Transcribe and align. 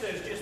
text 0.00 0.24
that 0.24 0.30
just 0.30 0.39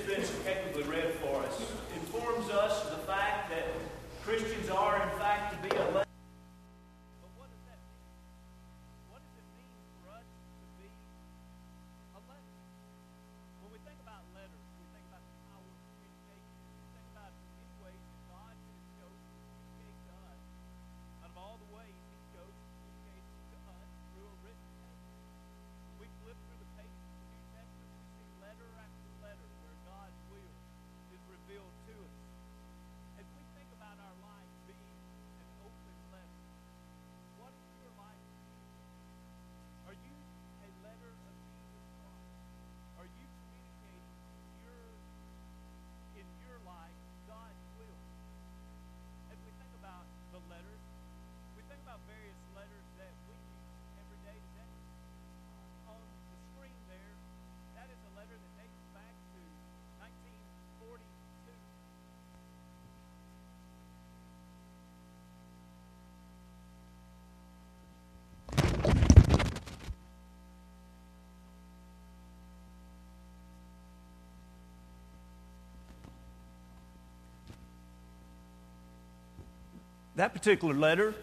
That 80.18 80.34
particular 80.34 80.74
letter 80.74 81.14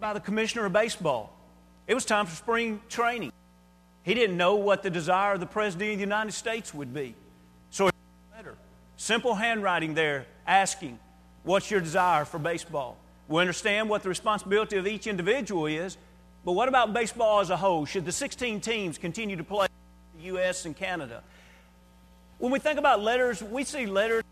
by 0.00 0.12
the 0.12 0.18
commissioner 0.18 0.66
of 0.66 0.72
baseball. 0.72 1.32
It 1.86 1.94
was 1.94 2.04
time 2.04 2.26
for 2.26 2.34
spring 2.34 2.80
training. 2.88 3.30
He 4.02 4.14
didn't 4.14 4.36
know 4.36 4.56
what 4.56 4.82
the 4.82 4.90
desire 4.90 5.34
of 5.34 5.40
the 5.40 5.46
President 5.46 5.92
of 5.92 5.98
the 5.98 6.00
United 6.00 6.32
States 6.32 6.74
would 6.74 6.92
be. 6.92 7.14
So, 7.70 7.84
he 7.84 7.90
wrote 7.90 7.92
a 7.94 8.36
letter, 8.36 8.54
simple 8.96 9.36
handwriting 9.36 9.94
there, 9.94 10.26
asking, 10.48 10.98
What's 11.44 11.70
your 11.70 11.80
desire 11.80 12.24
for 12.24 12.40
baseball? 12.40 12.96
We 13.28 13.40
understand 13.40 13.88
what 13.88 14.02
the 14.02 14.08
responsibility 14.08 14.78
of 14.78 14.88
each 14.88 15.06
individual 15.06 15.66
is, 15.66 15.96
but 16.44 16.52
what 16.52 16.68
about 16.68 16.92
baseball 16.92 17.38
as 17.38 17.50
a 17.50 17.56
whole? 17.56 17.86
Should 17.86 18.04
the 18.04 18.10
16 18.10 18.60
teams 18.60 18.98
continue 18.98 19.36
to 19.36 19.44
play 19.44 19.68
in 20.14 20.22
the 20.22 20.26
U.S. 20.26 20.64
and 20.64 20.76
Canada? 20.76 21.22
When 22.38 22.50
we 22.50 22.58
think 22.58 22.80
about 22.80 23.00
letters, 23.00 23.40
we 23.44 23.62
see 23.62 23.86
letters, 23.86 24.24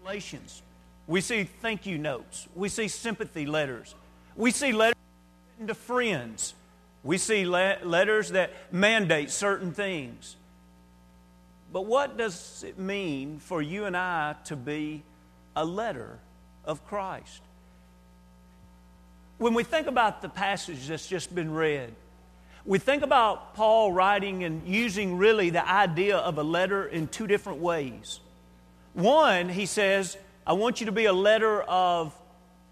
relations. 0.00 0.62
We 1.10 1.20
see 1.20 1.42
thank 1.42 1.86
you 1.86 1.98
notes. 1.98 2.46
We 2.54 2.68
see 2.68 2.86
sympathy 2.86 3.44
letters. 3.44 3.96
We 4.36 4.52
see 4.52 4.70
letters 4.70 4.94
written 5.54 5.66
to 5.66 5.74
friends. 5.74 6.54
We 7.02 7.18
see 7.18 7.44
le- 7.44 7.78
letters 7.82 8.30
that 8.30 8.52
mandate 8.70 9.32
certain 9.32 9.72
things. 9.72 10.36
But 11.72 11.86
what 11.86 12.16
does 12.16 12.64
it 12.64 12.78
mean 12.78 13.40
for 13.40 13.60
you 13.60 13.86
and 13.86 13.96
I 13.96 14.36
to 14.44 14.54
be 14.54 15.02
a 15.56 15.64
letter 15.64 16.20
of 16.64 16.86
Christ? 16.86 17.42
When 19.38 19.52
we 19.52 19.64
think 19.64 19.88
about 19.88 20.22
the 20.22 20.28
passage 20.28 20.86
that's 20.86 21.08
just 21.08 21.34
been 21.34 21.52
read, 21.52 21.92
we 22.64 22.78
think 22.78 23.02
about 23.02 23.56
Paul 23.56 23.90
writing 23.90 24.44
and 24.44 24.64
using 24.64 25.18
really 25.18 25.50
the 25.50 25.68
idea 25.68 26.18
of 26.18 26.38
a 26.38 26.44
letter 26.44 26.86
in 26.86 27.08
two 27.08 27.26
different 27.26 27.58
ways. 27.58 28.20
One, 28.94 29.48
he 29.48 29.66
says, 29.66 30.16
I 30.46 30.52
want 30.54 30.80
you 30.80 30.86
to 30.86 30.92
be 30.92 31.04
a 31.04 31.12
letter 31.12 31.62
of 31.62 32.14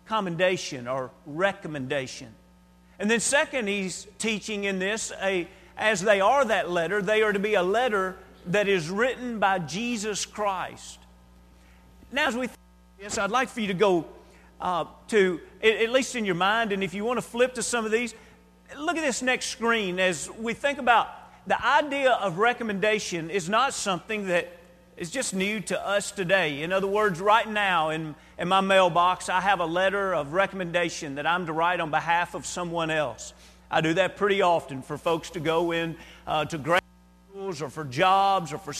commendation 0.07 0.89
or 0.89 1.11
recommendation. 1.27 2.29
And 2.99 3.11
then, 3.11 3.21
second, 3.21 3.69
he's 3.69 4.07
teaching 4.19 4.65
in 4.65 4.79
this, 4.79 5.13
a, 5.23 5.47
as 5.77 6.01
they 6.01 6.21
are 6.21 6.45
that 6.45 6.71
letter, 6.71 7.01
they 7.01 7.23
are 7.23 7.33
to 7.33 7.39
be 7.39 7.55
a 7.55 7.63
letter 7.63 8.17
that 8.47 8.67
is 8.67 8.91
written 8.91 9.39
by 9.39 9.59
Jesus 9.59 10.27
Christ. 10.27 10.99
Now, 12.11 12.27
as 12.27 12.35
we 12.35 12.47
think 12.47 12.59
this, 12.99 13.19
I'd 13.19 13.31
like 13.31 13.49
for 13.49 13.61
you 13.61 13.69
to 13.69 13.75
go 13.75 14.07
uh, 14.61 14.87
to, 15.09 15.41
at 15.63 15.91
least 15.91 16.17
in 16.17 16.25
your 16.25 16.35
mind, 16.35 16.73
and 16.73 16.83
if 16.83 16.95
you 16.95 17.05
want 17.05 17.19
to 17.19 17.23
flip 17.23 17.55
to 17.55 17.63
some 17.63 17.85
of 17.85 17.93
these, 17.93 18.15
look 18.77 18.97
at 18.97 19.03
this 19.03 19.23
next 19.23 19.47
screen 19.47 20.01
as 20.01 20.29
we 20.39 20.55
think 20.55 20.79
about 20.79 21.09
the 21.47 21.65
idea 21.65 22.13
of 22.13 22.39
recommendation 22.39 23.31
is 23.31 23.49
not 23.49 23.73
something 23.73 24.27
that 24.27 24.53
is 24.99 25.11
just 25.11 25.33
new 25.33 25.61
to 25.61 25.87
us 25.87 26.11
today. 26.11 26.63
In 26.63 26.73
other 26.73 26.89
words, 26.89 27.21
right 27.21 27.49
now 27.49 27.91
in, 27.91 28.17
in 28.37 28.49
my 28.49 28.61
mailbox, 28.61 29.29
I 29.29 29.41
have 29.41 29.61
a 29.61 29.67
letter 29.67 30.13
of 30.13 30.33
recommendation 30.33 31.15
that 31.15 31.27
I'm 31.27 31.47
to 31.47 31.53
write 31.53 31.79
on 31.79 31.93
behalf 31.93 32.35
of 32.35 32.45
someone 32.45 32.91
else. 32.91 33.33
I 33.71 33.81
do 33.81 33.95
that 33.95 34.17
pretty 34.17 34.43
often 34.43 34.83
for 34.83 34.99
folks 34.99 35.31
to 35.31 35.41
go 35.41 35.71
in 35.71 35.97
uh, 36.27 36.47
to 36.47 36.59
grad 36.59 36.83
schools 37.31 37.63
or 37.63 37.71
for 37.71 37.85
jobs 37.85 38.53
or 38.53 38.59
for 38.59 38.73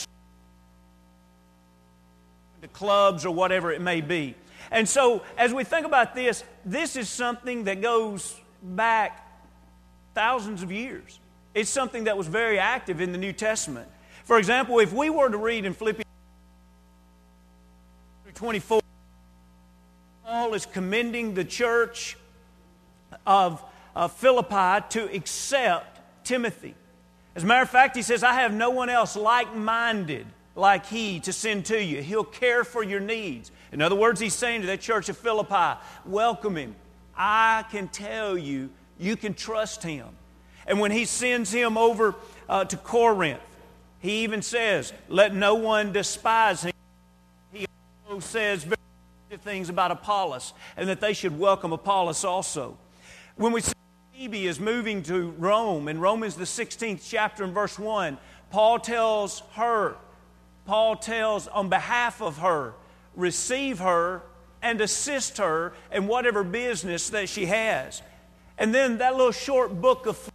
to 2.61 2.67
clubs 2.67 3.25
or 3.25 3.33
whatever 3.33 3.71
it 3.71 3.79
may 3.79 4.01
be. 4.01 4.35
And 4.71 4.89
so, 4.89 5.23
as 5.37 5.53
we 5.53 5.63
think 5.63 5.85
about 5.85 6.15
this, 6.15 6.43
this 6.65 6.97
is 6.97 7.07
something 7.07 7.63
that 7.63 7.81
goes 7.81 8.35
back 8.61 9.25
thousands 10.13 10.63
of 10.63 10.71
years. 10.71 11.17
It's 11.53 11.69
something 11.69 12.03
that 12.03 12.17
was 12.17 12.27
very 12.27 12.59
active 12.59 12.99
in 12.99 13.13
the 13.13 13.17
New 13.17 13.31
Testament. 13.31 13.87
For 14.25 14.37
example, 14.37 14.79
if 14.79 14.91
we 14.91 15.09
were 15.09 15.29
to 15.29 15.37
read 15.37 15.63
in 15.63 15.73
Philippians 15.73 16.08
24, 18.39 18.79
Paul 20.23 20.53
is 20.53 20.65
commending 20.65 21.33
the 21.33 21.43
church 21.43 22.15
of, 23.27 23.61
of 23.93 24.13
Philippi 24.13 24.85
to 24.91 25.13
accept 25.13 25.99
Timothy. 26.23 26.73
As 27.35 27.43
a 27.43 27.45
matter 27.45 27.63
of 27.63 27.69
fact, 27.69 27.97
he 27.97 28.01
says, 28.01 28.23
I 28.23 28.35
have 28.35 28.53
no 28.53 28.69
one 28.69 28.87
else 28.87 29.17
like 29.17 29.53
minded 29.53 30.25
like 30.55 30.85
he 30.85 31.19
to 31.19 31.33
send 31.33 31.65
to 31.65 31.83
you. 31.83 32.01
He'll 32.01 32.23
care 32.23 32.63
for 32.63 32.81
your 32.81 33.01
needs. 33.01 33.51
In 33.73 33.81
other 33.81 33.97
words, 33.97 34.21
he's 34.21 34.35
saying 34.35 34.61
to 34.61 34.67
that 34.67 34.79
church 34.79 35.09
of 35.09 35.17
Philippi, 35.17 35.77
welcome 36.05 36.55
him. 36.55 36.75
I 37.17 37.65
can 37.69 37.89
tell 37.89 38.37
you, 38.37 38.69
you 38.97 39.17
can 39.17 39.33
trust 39.33 39.83
him. 39.83 40.07
And 40.65 40.79
when 40.79 40.91
he 40.91 41.03
sends 41.03 41.51
him 41.51 41.77
over 41.77 42.15
uh, 42.47 42.63
to 42.63 42.77
Corinth, 42.77 43.41
he 43.99 44.23
even 44.23 44.41
says, 44.41 44.93
let 45.09 45.35
no 45.35 45.55
one 45.55 45.91
despise 45.91 46.61
him. 46.61 46.71
Says 48.17 48.63
very 48.63 48.77
things 49.43 49.69
about 49.69 49.91
Apollos 49.91 50.53
and 50.75 50.89
that 50.89 50.99
they 50.99 51.13
should 51.13 51.37
welcome 51.37 51.71
Apollos 51.71 52.25
also. 52.25 52.75
When 53.35 53.51
we 53.51 53.61
see 53.61 53.73
Phoebe 54.13 54.47
is 54.47 54.59
moving 54.59 55.03
to 55.03 55.29
Rome 55.37 55.87
in 55.87 55.99
Romans 55.99 56.35
the 56.35 56.45
16th 56.45 57.07
chapter 57.07 57.43
and 57.43 57.53
verse 57.53 57.77
1, 57.77 58.17
Paul 58.49 58.79
tells 58.79 59.43
her, 59.53 59.95
Paul 60.65 60.95
tells 60.95 61.47
on 61.47 61.69
behalf 61.69 62.19
of 62.19 62.39
her, 62.39 62.73
receive 63.15 63.77
her 63.79 64.23
and 64.61 64.81
assist 64.81 65.37
her 65.37 65.73
in 65.91 66.07
whatever 66.07 66.43
business 66.43 67.11
that 67.11 67.29
she 67.29 67.45
has. 67.45 68.01
And 68.57 68.73
then 68.73 68.97
that 68.97 69.15
little 69.15 69.31
short 69.31 69.79
book 69.79 70.07
of 70.07 70.29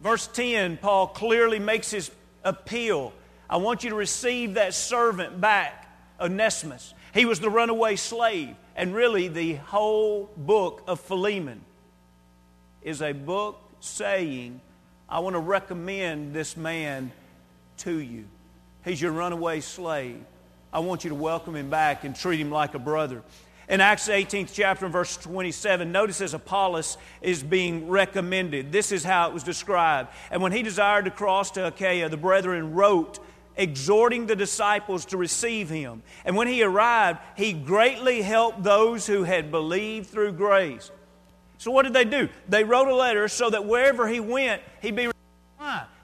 verse 0.00 0.28
10, 0.28 0.76
Paul 0.78 1.08
clearly 1.08 1.58
makes 1.58 1.90
his 1.90 2.10
appeal. 2.44 3.12
I 3.50 3.56
want 3.56 3.82
you 3.82 3.90
to 3.90 3.96
receive 3.96 4.54
that 4.54 4.74
servant 4.74 5.40
back, 5.40 5.79
Onesimus. 6.20 6.94
He 7.14 7.24
was 7.24 7.40
the 7.40 7.50
runaway 7.50 7.96
slave. 7.96 8.54
And 8.76 8.94
really, 8.94 9.28
the 9.28 9.54
whole 9.54 10.30
book 10.36 10.82
of 10.86 11.00
Philemon 11.00 11.60
is 12.82 13.02
a 13.02 13.12
book 13.12 13.60
saying, 13.80 14.60
I 15.08 15.18
want 15.20 15.34
to 15.34 15.40
recommend 15.40 16.34
this 16.34 16.56
man 16.56 17.12
to 17.78 17.98
you. 17.98 18.24
He's 18.84 19.00
your 19.00 19.12
runaway 19.12 19.60
slave. 19.60 20.22
I 20.72 20.78
want 20.78 21.04
you 21.04 21.10
to 21.10 21.16
welcome 21.16 21.56
him 21.56 21.68
back 21.68 22.04
and 22.04 22.14
treat 22.14 22.40
him 22.40 22.50
like 22.50 22.74
a 22.74 22.78
brother. 22.78 23.22
In 23.68 23.80
Acts 23.80 24.08
18th 24.08 24.50
chapter, 24.52 24.84
and 24.84 24.92
verse 24.92 25.16
27, 25.16 25.92
notice 25.92 26.20
as 26.20 26.34
Apollos 26.34 26.96
is 27.22 27.42
being 27.42 27.88
recommended. 27.88 28.72
This 28.72 28.90
is 28.90 29.04
how 29.04 29.28
it 29.28 29.34
was 29.34 29.44
described. 29.44 30.08
And 30.30 30.42
when 30.42 30.52
he 30.52 30.62
desired 30.62 31.04
to 31.04 31.10
cross 31.10 31.52
to 31.52 31.66
Achaia, 31.66 32.08
the 32.08 32.16
brethren 32.16 32.74
wrote, 32.74 33.20
exhorting 33.56 34.26
the 34.26 34.36
disciples 34.36 35.04
to 35.06 35.16
receive 35.16 35.68
him. 35.68 36.02
And 36.24 36.36
when 36.36 36.48
he 36.48 36.62
arrived, 36.62 37.18
he 37.36 37.52
greatly 37.52 38.22
helped 38.22 38.62
those 38.62 39.06
who 39.06 39.24
had 39.24 39.50
believed 39.50 40.08
through 40.08 40.32
grace. 40.32 40.90
So, 41.58 41.70
what 41.70 41.82
did 41.82 41.92
they 41.92 42.04
do? 42.04 42.28
They 42.48 42.64
wrote 42.64 42.88
a 42.88 42.94
letter 42.94 43.28
so 43.28 43.50
that 43.50 43.66
wherever 43.66 44.08
he 44.08 44.20
went, 44.20 44.62
he'd 44.80 44.96
be. 44.96 45.10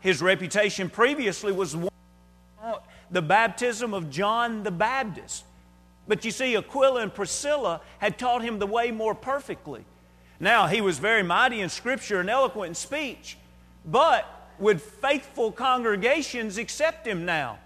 His 0.01 0.23
reputation 0.23 0.89
previously 0.91 1.51
was 1.53 1.77
the 3.11 3.23
baptism 3.23 3.95
of 3.95 4.11
John 4.11 4.63
the 4.63 4.71
Baptist. 4.71 5.45
But 6.07 6.25
you 6.25 6.31
see, 6.31 6.57
Aquila 6.57 7.01
and 7.01 7.13
Priscilla 7.13 7.81
had 7.99 8.19
taught 8.19 8.43
him 8.43 8.59
the 8.59 8.67
way 8.67 8.91
more 8.91 9.15
perfectly. 9.15 9.85
Now, 10.39 10.67
he 10.67 10.81
was 10.81 10.99
very 10.99 11.23
mighty 11.23 11.61
in 11.61 11.69
Scripture 11.69 12.21
and 12.21 12.29
eloquent 12.29 12.69
in 12.69 12.75
speech, 12.75 13.39
but 13.85 14.25
would 14.59 14.81
faithful 14.81 15.53
congregations 15.53 16.59
accept 16.59 17.07
him 17.07 17.25
now? 17.25 17.59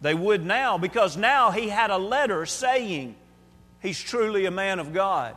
They 0.00 0.14
would 0.14 0.44
now, 0.44 0.78
because 0.78 1.16
now 1.16 1.50
he 1.50 1.68
had 1.68 1.90
a 1.90 1.98
letter 1.98 2.44
saying 2.44 3.14
he's 3.80 4.00
truly 4.00 4.46
a 4.46 4.50
man 4.50 4.80
of 4.80 4.92
God. 4.92 5.36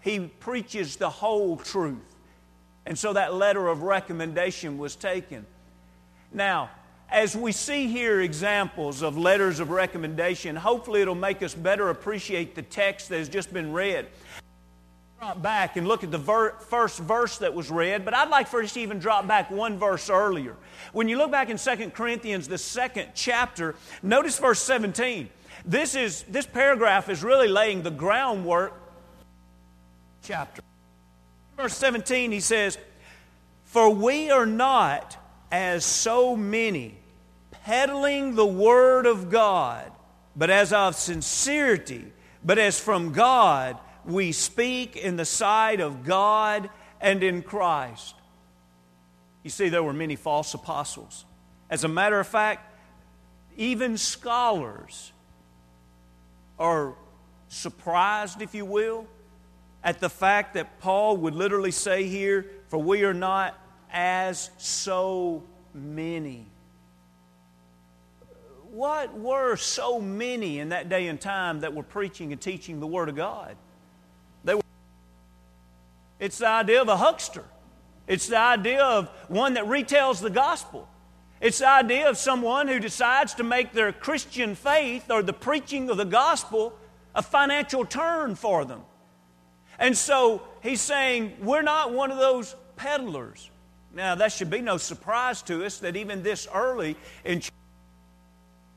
He 0.00 0.20
preaches 0.20 0.96
the 0.96 1.10
whole 1.10 1.56
truth. 1.56 1.98
And 2.86 2.98
so 2.98 3.14
that 3.14 3.34
letter 3.34 3.66
of 3.68 3.82
recommendation 3.82 4.78
was 4.78 4.94
taken. 4.94 5.46
Now, 6.32 6.70
as 7.08 7.36
we 7.36 7.52
see 7.52 7.86
here 7.86 8.20
examples 8.20 9.02
of 9.02 9.16
letters 9.16 9.60
of 9.60 9.70
recommendation, 9.70 10.56
hopefully 10.56 11.00
it'll 11.00 11.14
make 11.14 11.42
us 11.42 11.54
better 11.54 11.90
appreciate 11.90 12.54
the 12.54 12.62
text 12.62 13.08
that 13.08 13.18
has 13.18 13.28
just 13.28 13.52
been 13.52 13.72
read. 13.72 14.06
Drop 15.20 15.40
back 15.40 15.76
and 15.76 15.86
look 15.86 16.04
at 16.04 16.10
the 16.10 16.18
ver- 16.18 16.52
first 16.68 16.98
verse 16.98 17.38
that 17.38 17.54
was 17.54 17.70
read, 17.70 18.04
but 18.04 18.14
I'd 18.14 18.28
like 18.28 18.48
for 18.48 18.62
us 18.62 18.72
to 18.74 18.80
even 18.80 18.98
drop 18.98 19.26
back 19.26 19.50
one 19.50 19.78
verse 19.78 20.10
earlier. 20.10 20.56
When 20.92 21.08
you 21.08 21.16
look 21.16 21.30
back 21.30 21.50
in 21.50 21.56
2 21.56 21.90
Corinthians, 21.90 22.48
the 22.48 22.58
second 22.58 23.10
chapter, 23.14 23.74
notice 24.02 24.38
verse 24.38 24.60
17. 24.60 25.30
This, 25.64 25.94
is, 25.94 26.24
this 26.24 26.46
paragraph 26.46 27.08
is 27.08 27.22
really 27.22 27.48
laying 27.48 27.82
the 27.82 27.90
groundwork 27.90 28.74
chapter. 30.22 30.62
Verse 31.56 31.76
17, 31.76 32.32
he 32.32 32.40
says, 32.40 32.76
For 33.64 33.88
we 33.88 34.30
are 34.30 34.46
not 34.46 35.16
as 35.50 35.84
so 35.84 36.36
many 36.36 36.96
peddling 37.64 38.34
the 38.34 38.46
word 38.46 39.06
of 39.06 39.30
God, 39.30 39.90
but 40.36 40.50
as 40.50 40.72
of 40.72 40.96
sincerity, 40.96 42.04
but 42.44 42.58
as 42.58 42.78
from 42.78 43.12
God, 43.12 43.78
we 44.06 44.32
speak 44.32 44.96
in 44.96 45.16
the 45.16 45.24
sight 45.24 45.80
of 45.80 46.04
God 46.04 46.70
and 47.00 47.22
in 47.22 47.42
Christ. 47.42 48.14
You 49.42 49.50
see, 49.50 49.68
there 49.68 49.82
were 49.82 49.92
many 49.92 50.16
false 50.16 50.54
apostles. 50.54 51.24
As 51.70 51.84
a 51.84 51.88
matter 51.88 52.18
of 52.18 52.26
fact, 52.26 52.72
even 53.56 53.96
scholars 53.96 55.12
are 56.58 56.94
surprised, 57.48 58.42
if 58.42 58.54
you 58.54 58.64
will, 58.64 59.06
at 59.82 60.00
the 60.00 60.08
fact 60.08 60.54
that 60.54 60.80
Paul 60.80 61.18
would 61.18 61.34
literally 61.34 61.70
say 61.70 62.06
here, 62.06 62.46
For 62.68 62.78
we 62.78 63.04
are 63.04 63.14
not 63.14 63.58
as 63.92 64.50
so 64.58 65.42
many. 65.74 66.46
What 68.70 69.16
were 69.16 69.56
so 69.56 70.00
many 70.00 70.58
in 70.58 70.70
that 70.70 70.88
day 70.88 71.06
and 71.06 71.20
time 71.20 71.60
that 71.60 71.74
were 71.74 71.84
preaching 71.84 72.32
and 72.32 72.40
teaching 72.40 72.80
the 72.80 72.86
Word 72.86 73.08
of 73.08 73.14
God? 73.14 73.56
It's 76.24 76.38
the 76.38 76.48
idea 76.48 76.80
of 76.80 76.88
a 76.88 76.96
huckster. 76.96 77.44
It's 78.06 78.28
the 78.28 78.38
idea 78.38 78.82
of 78.82 79.10
one 79.28 79.54
that 79.54 79.64
retells 79.64 80.22
the 80.22 80.30
gospel. 80.30 80.88
It's 81.38 81.58
the 81.58 81.68
idea 81.68 82.08
of 82.08 82.16
someone 82.16 82.66
who 82.66 82.80
decides 82.80 83.34
to 83.34 83.44
make 83.44 83.74
their 83.74 83.92
Christian 83.92 84.54
faith 84.54 85.10
or 85.10 85.22
the 85.22 85.34
preaching 85.34 85.90
of 85.90 85.98
the 85.98 86.06
gospel 86.06 86.72
a 87.14 87.20
financial 87.20 87.84
turn 87.84 88.36
for 88.36 88.64
them. 88.64 88.80
And 89.78 89.94
so 89.94 90.40
he's 90.62 90.80
saying, 90.80 91.36
We're 91.42 91.60
not 91.60 91.92
one 91.92 92.10
of 92.10 92.16
those 92.16 92.56
peddlers. 92.76 93.50
Now, 93.92 94.14
that 94.14 94.32
should 94.32 94.48
be 94.48 94.62
no 94.62 94.78
surprise 94.78 95.42
to 95.42 95.62
us 95.62 95.76
that 95.80 95.94
even 95.94 96.22
this 96.22 96.48
early 96.54 96.96
in 97.26 97.40
church, 97.40 97.52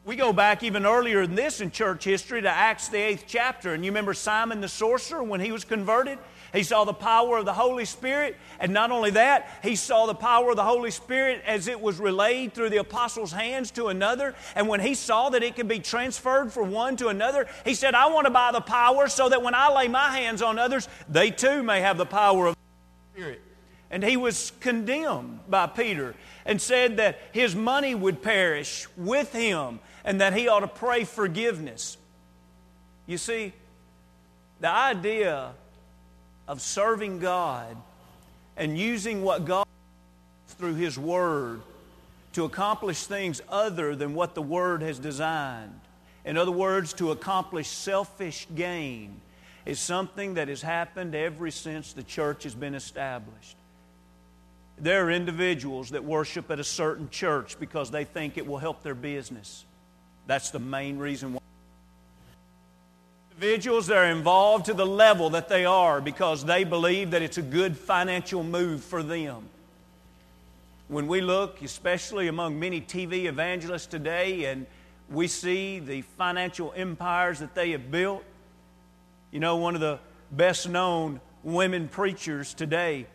we 0.03 0.17
go 0.17 0.33
back 0.33 0.63
even 0.63 0.85
earlier 0.85 1.25
than 1.25 1.35
this 1.35 1.61
in 1.61 1.71
church 1.71 2.03
history 2.03 2.41
to 2.41 2.49
Acts 2.49 2.89
the 2.89 2.97
eighth 2.97 3.23
chapter. 3.25 3.73
And 3.73 3.85
you 3.85 3.91
remember 3.91 4.13
Simon 4.13 4.59
the 4.59 4.67
sorcerer 4.67 5.23
when 5.23 5.39
he 5.39 5.53
was 5.53 5.63
converted? 5.63 6.19
He 6.53 6.63
saw 6.63 6.83
the 6.83 6.93
power 6.93 7.37
of 7.37 7.45
the 7.45 7.53
Holy 7.53 7.85
Spirit. 7.85 8.37
And 8.59 8.73
not 8.73 8.91
only 8.91 9.11
that, 9.11 9.49
he 9.63 9.75
saw 9.75 10.05
the 10.05 10.15
power 10.15 10.51
of 10.51 10.55
the 10.55 10.63
Holy 10.63 10.91
Spirit 10.91 11.41
as 11.45 11.67
it 11.67 11.79
was 11.79 11.99
relayed 11.99 12.53
through 12.53 12.69
the 12.69 12.77
apostles' 12.77 13.31
hands 13.31 13.71
to 13.71 13.87
another. 13.87 14.35
And 14.55 14.67
when 14.67 14.79
he 14.79 14.93
saw 14.93 15.29
that 15.29 15.43
it 15.43 15.55
could 15.55 15.67
be 15.67 15.79
transferred 15.79 16.51
from 16.51 16.71
one 16.71 16.95
to 16.97 17.07
another, 17.07 17.47
he 17.65 17.73
said, 17.73 17.95
I 17.95 18.07
want 18.07 18.25
to 18.25 18.31
buy 18.31 18.51
the 18.51 18.61
power 18.61 19.07
so 19.07 19.29
that 19.29 19.41
when 19.41 19.55
I 19.55 19.73
lay 19.73 19.87
my 19.87 20.17
hands 20.17 20.41
on 20.41 20.57
others, 20.59 20.87
they 21.09 21.31
too 21.31 21.63
may 21.63 21.81
have 21.81 21.97
the 21.97 22.05
power 22.05 22.47
of 22.47 22.55
the 22.55 23.19
Spirit. 23.19 23.41
And 23.89 24.03
he 24.03 24.17
was 24.17 24.51
condemned 24.59 25.39
by 25.49 25.67
Peter 25.67 26.15
and 26.45 26.61
said 26.61 26.97
that 26.97 27.19
his 27.31 27.55
money 27.55 27.95
would 27.95 28.21
perish 28.21 28.87
with 28.97 29.31
him 29.33 29.79
and 30.03 30.21
that 30.21 30.33
he 30.33 30.47
ought 30.47 30.61
to 30.61 30.67
pray 30.67 31.03
forgiveness. 31.03 31.97
You 33.05 33.17
see, 33.17 33.53
the 34.59 34.69
idea 34.69 35.51
of 36.47 36.61
serving 36.61 37.19
God 37.19 37.75
and 38.55 38.77
using 38.77 39.23
what 39.23 39.45
God 39.45 39.65
through 40.47 40.75
His 40.75 40.97
Word 40.97 41.61
to 42.33 42.45
accomplish 42.45 43.05
things 43.05 43.41
other 43.49 43.95
than 43.95 44.13
what 44.13 44.35
the 44.35 44.41
Word 44.41 44.81
has 44.81 44.99
designed. 44.99 45.79
In 46.25 46.37
other 46.37 46.51
words, 46.51 46.93
to 46.93 47.11
accomplish 47.11 47.67
selfish 47.67 48.47
gain 48.53 49.21
is 49.65 49.79
something 49.79 50.35
that 50.35 50.47
has 50.47 50.61
happened 50.61 51.15
ever 51.15 51.51
since 51.51 51.93
the 51.93 52.03
church 52.03 52.43
has 52.43 52.55
been 52.55 52.75
established. 52.75 53.55
There 54.77 55.07
are 55.07 55.11
individuals 55.11 55.89
that 55.91 56.03
worship 56.03 56.51
at 56.51 56.59
a 56.59 56.63
certain 56.63 57.09
church 57.09 57.59
because 57.59 57.89
they 57.89 58.03
think 58.03 58.37
it 58.37 58.45
will 58.45 58.59
help 58.59 58.83
their 58.83 58.95
business. 58.95 59.65
That's 60.27 60.51
the 60.51 60.59
main 60.59 60.97
reason 60.97 61.33
why. 61.33 61.39
Individuals 63.39 63.85
that 63.85 63.97
are 63.97 64.05
involved 64.05 64.65
to 64.65 64.73
the 64.73 64.85
level 64.85 65.29
that 65.29 65.47
they 65.47 65.63
are 65.63 66.01
because 66.01 66.43
they 66.43 66.63
believe 66.63 67.11
that 67.11 67.21
it's 67.21 67.37
a 67.37 67.43
good 67.43 67.77
financial 67.77 68.43
move 68.43 68.83
for 68.83 69.03
them. 69.03 69.47
When 70.87 71.05
we 71.05 71.21
look, 71.21 71.61
especially 71.61 72.29
among 72.29 72.59
many 72.59 72.81
TV 72.81 73.25
evangelists 73.25 73.85
today, 73.85 74.45
and 74.45 74.65
we 75.07 75.27
see 75.27 75.77
the 75.77 76.01
financial 76.01 76.73
empires 76.75 77.37
that 77.37 77.53
they 77.53 77.69
have 77.71 77.91
built, 77.91 78.23
you 79.29 79.39
know, 79.39 79.57
one 79.57 79.75
of 79.75 79.81
the 79.81 79.99
best 80.31 80.67
known 80.67 81.21
women 81.43 81.87
preachers 81.89 82.55
today 82.55 83.05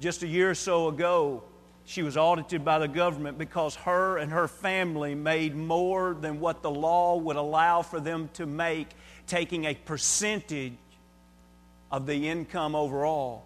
just 0.00 0.24
a 0.24 0.26
year 0.26 0.50
or 0.50 0.56
so 0.56 0.88
ago, 0.88 1.44
she 1.84 2.02
was 2.02 2.16
audited 2.16 2.64
by 2.64 2.80
the 2.80 2.88
government 2.88 3.38
because 3.38 3.76
her 3.76 4.18
and 4.18 4.32
her 4.32 4.48
family 4.48 5.14
made 5.14 5.54
more 5.54 6.14
than 6.20 6.40
what 6.40 6.60
the 6.62 6.70
law 6.70 7.16
would 7.16 7.36
allow 7.36 7.82
for 7.82 8.00
them 8.00 8.28
to 8.34 8.46
make, 8.46 8.88
taking 9.26 9.64
a 9.64 9.74
percentage 9.74 10.72
of 11.90 12.06
the 12.06 12.28
income 12.28 12.74
overall. 12.74 13.44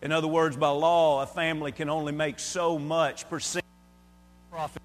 In 0.00 0.12
other 0.12 0.28
words, 0.28 0.56
by 0.56 0.68
law, 0.68 1.22
a 1.22 1.26
family 1.26 1.72
can 1.72 1.90
only 1.90 2.12
make 2.12 2.38
so 2.38 2.78
much 2.78 3.28
percent 3.28 3.64
profit, 4.50 4.82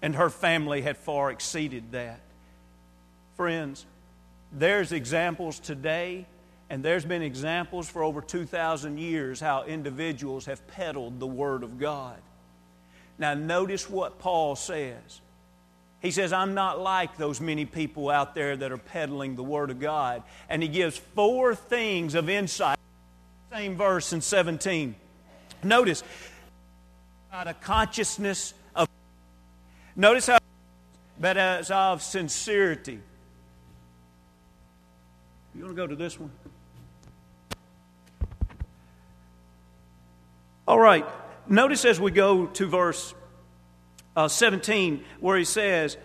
and 0.00 0.14
her 0.14 0.30
family 0.30 0.82
had 0.82 0.96
far 0.96 1.30
exceeded 1.30 1.92
that. 1.92 2.20
Friends, 3.36 3.84
there's 4.52 4.92
examples 4.92 5.58
today 5.58 6.26
and 6.70 6.82
there's 6.82 7.04
been 7.04 7.22
examples 7.22 7.88
for 7.88 8.02
over 8.02 8.20
2,000 8.20 8.98
years 8.98 9.40
how 9.40 9.64
individuals 9.64 10.46
have 10.46 10.66
peddled 10.66 11.20
the 11.20 11.26
Word 11.26 11.62
of 11.62 11.78
God. 11.78 12.16
Now, 13.18 13.34
notice 13.34 13.88
what 13.88 14.18
Paul 14.18 14.56
says. 14.56 15.20
He 16.04 16.10
says, 16.10 16.34
I'm 16.34 16.52
not 16.52 16.78
like 16.78 17.16
those 17.16 17.40
many 17.40 17.64
people 17.64 18.10
out 18.10 18.34
there 18.34 18.54
that 18.54 18.70
are 18.70 18.76
peddling 18.76 19.36
the 19.36 19.42
Word 19.42 19.70
of 19.70 19.80
God. 19.80 20.22
And 20.50 20.62
he 20.62 20.68
gives 20.68 20.98
four 20.98 21.54
things 21.54 22.14
of 22.14 22.28
insight. 22.28 22.78
Same 23.50 23.74
verse 23.74 24.12
in 24.12 24.20
17. 24.20 24.96
Notice, 25.62 26.02
about 27.30 27.48
a 27.48 27.54
consciousness 27.54 28.52
of. 28.74 28.86
Notice 29.96 30.26
how, 30.26 30.38
but 31.18 31.38
as 31.38 31.70
of 31.70 32.02
sincerity. 32.02 33.00
You 35.54 35.64
want 35.64 35.74
to 35.74 35.82
go 35.82 35.86
to 35.86 35.96
this 35.96 36.20
one? 36.20 36.30
All 40.68 40.78
right. 40.78 41.06
Notice 41.48 41.86
as 41.86 41.98
we 41.98 42.10
go 42.10 42.44
to 42.44 42.66
verse 42.66 43.14
uh, 44.16 44.28
17, 44.28 45.04
where 45.20 45.36
he 45.36 45.44
says, 45.44 45.96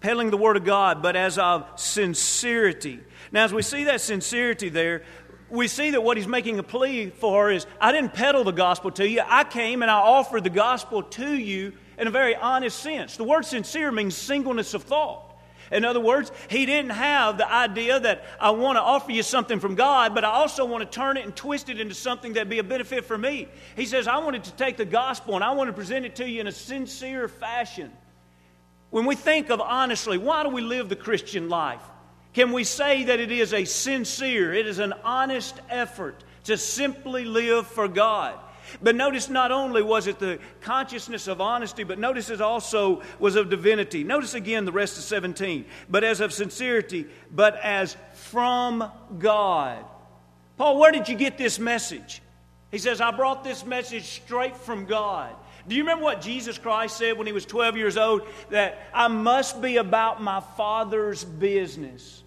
peddling 0.00 0.30
the 0.30 0.36
word 0.36 0.56
of 0.56 0.64
God, 0.64 1.02
but 1.02 1.16
as 1.16 1.38
of 1.38 1.66
sincerity. 1.76 3.00
Now, 3.32 3.44
as 3.44 3.52
we 3.52 3.62
see 3.62 3.84
that 3.84 4.00
sincerity 4.00 4.68
there, 4.68 5.02
we 5.50 5.68
see 5.68 5.90
that 5.90 6.02
what 6.02 6.16
he's 6.16 6.28
making 6.28 6.58
a 6.58 6.62
plea 6.62 7.10
for 7.10 7.50
is 7.50 7.66
I 7.80 7.92
didn't 7.92 8.14
peddle 8.14 8.44
the 8.44 8.52
gospel 8.52 8.90
to 8.92 9.08
you. 9.08 9.22
I 9.26 9.44
came 9.44 9.82
and 9.82 9.90
I 9.90 9.98
offered 9.98 10.44
the 10.44 10.50
gospel 10.50 11.02
to 11.02 11.34
you 11.34 11.72
in 11.98 12.06
a 12.06 12.10
very 12.10 12.34
honest 12.36 12.78
sense. 12.78 13.16
The 13.16 13.24
word 13.24 13.44
sincere 13.44 13.92
means 13.92 14.16
singleness 14.16 14.74
of 14.74 14.84
thought. 14.84 15.29
In 15.70 15.84
other 15.84 16.00
words, 16.00 16.32
he 16.48 16.66
didn't 16.66 16.90
have 16.90 17.38
the 17.38 17.50
idea 17.50 18.00
that 18.00 18.24
I 18.40 18.50
want 18.50 18.76
to 18.76 18.82
offer 18.82 19.12
you 19.12 19.22
something 19.22 19.60
from 19.60 19.76
God, 19.76 20.14
but 20.14 20.24
I 20.24 20.30
also 20.30 20.64
want 20.64 20.82
to 20.82 20.90
turn 20.90 21.16
it 21.16 21.24
and 21.24 21.34
twist 21.34 21.68
it 21.68 21.80
into 21.80 21.94
something 21.94 22.32
that'd 22.32 22.50
be 22.50 22.58
a 22.58 22.64
benefit 22.64 23.04
for 23.04 23.16
me. 23.16 23.46
He 23.76 23.86
says, 23.86 24.08
I 24.08 24.18
wanted 24.18 24.44
to 24.44 24.52
take 24.52 24.76
the 24.76 24.84
gospel 24.84 25.36
and 25.36 25.44
I 25.44 25.52
want 25.52 25.68
to 25.68 25.72
present 25.72 26.04
it 26.04 26.16
to 26.16 26.28
you 26.28 26.40
in 26.40 26.48
a 26.48 26.52
sincere 26.52 27.28
fashion. 27.28 27.92
When 28.90 29.06
we 29.06 29.14
think 29.14 29.50
of 29.50 29.60
honestly, 29.60 30.18
why 30.18 30.42
do 30.42 30.48
we 30.48 30.60
live 30.60 30.88
the 30.88 30.96
Christian 30.96 31.48
life? 31.48 31.82
Can 32.32 32.50
we 32.52 32.64
say 32.64 33.04
that 33.04 33.20
it 33.20 33.30
is 33.30 33.54
a 33.54 33.64
sincere, 33.64 34.52
it 34.52 34.66
is 34.66 34.80
an 34.80 34.92
honest 35.04 35.54
effort 35.68 36.24
to 36.44 36.56
simply 36.56 37.24
live 37.24 37.68
for 37.68 37.86
God? 37.86 38.38
But 38.82 38.96
notice 38.96 39.28
not 39.28 39.52
only 39.52 39.82
was 39.82 40.06
it 40.06 40.18
the 40.18 40.38
consciousness 40.60 41.28
of 41.28 41.40
honesty, 41.40 41.84
but 41.84 41.98
notice 41.98 42.30
it 42.30 42.40
also 42.40 43.02
was 43.18 43.36
of 43.36 43.50
divinity. 43.50 44.04
Notice 44.04 44.34
again 44.34 44.64
the 44.64 44.72
rest 44.72 44.98
of 44.98 45.04
17. 45.04 45.64
But 45.88 46.04
as 46.04 46.20
of 46.20 46.32
sincerity, 46.32 47.06
but 47.30 47.56
as 47.62 47.96
from 48.12 48.90
God. 49.18 49.84
Paul, 50.56 50.78
where 50.78 50.92
did 50.92 51.08
you 51.08 51.16
get 51.16 51.38
this 51.38 51.58
message? 51.58 52.22
He 52.70 52.78
says, 52.78 53.00
I 53.00 53.10
brought 53.10 53.42
this 53.42 53.64
message 53.64 54.04
straight 54.04 54.56
from 54.56 54.84
God. 54.84 55.34
Do 55.66 55.74
you 55.74 55.82
remember 55.82 56.04
what 56.04 56.20
Jesus 56.20 56.58
Christ 56.58 56.96
said 56.96 57.18
when 57.18 57.26
he 57.26 57.32
was 57.32 57.44
12 57.46 57.76
years 57.76 57.96
old? 57.96 58.22
That 58.50 58.78
I 58.94 59.08
must 59.08 59.60
be 59.60 59.76
about 59.76 60.22
my 60.22 60.40
Father's 60.40 61.24
business. 61.24 62.22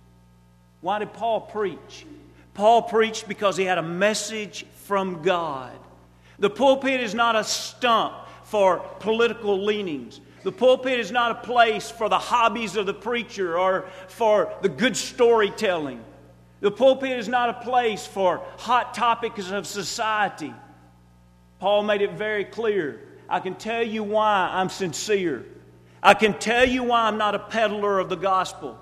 Why 0.81 0.99
did 0.99 1.13
Paul 1.13 1.41
preach? 1.41 2.05
Paul 2.53 2.83
preached 2.83 3.27
because 3.27 3.57
he 3.57 3.65
had 3.65 3.77
a 3.77 3.83
message 3.83 4.65
from 4.85 5.23
God. 5.23 5.71
The 6.39 6.49
pulpit 6.49 6.99
is 7.01 7.13
not 7.13 7.35
a 7.35 7.43
stump 7.43 8.13
for 8.43 8.79
political 8.99 9.63
leanings. 9.63 10.19
The 10.43 10.51
pulpit 10.51 10.99
is 10.99 11.11
not 11.11 11.31
a 11.31 11.47
place 11.47 11.89
for 11.89 12.09
the 12.09 12.19
hobbies 12.19 12.75
of 12.75 12.85
the 12.85 12.93
preacher 12.93 13.57
or 13.57 13.85
for 14.07 14.53
the 14.61 14.69
good 14.69 14.97
storytelling. 14.97 16.03
The 16.59 16.71
pulpit 16.71 17.17
is 17.17 17.27
not 17.27 17.49
a 17.49 17.65
place 17.65 18.05
for 18.05 18.41
hot 18.57 18.93
topics 18.93 19.51
of 19.51 19.67
society. 19.67 20.53
Paul 21.59 21.83
made 21.83 22.01
it 22.01 22.13
very 22.13 22.45
clear 22.45 23.01
I 23.29 23.39
can 23.39 23.55
tell 23.55 23.83
you 23.83 24.03
why 24.03 24.49
I'm 24.51 24.69
sincere. 24.69 25.45
I 26.01 26.13
can 26.13 26.37
tell 26.37 26.67
you 26.67 26.83
why 26.83 27.07
I'm 27.07 27.17
not 27.17 27.35
a 27.35 27.39
peddler 27.39 27.99
of 27.99 28.09
the 28.09 28.17
gospel. 28.17 28.77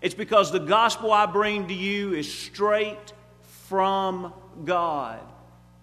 It's 0.00 0.14
because 0.14 0.50
the 0.50 0.58
gospel 0.58 1.12
I 1.12 1.26
bring 1.26 1.68
to 1.68 1.74
you 1.74 2.14
is 2.14 2.32
straight 2.32 3.12
from 3.68 4.32
God. 4.64 5.20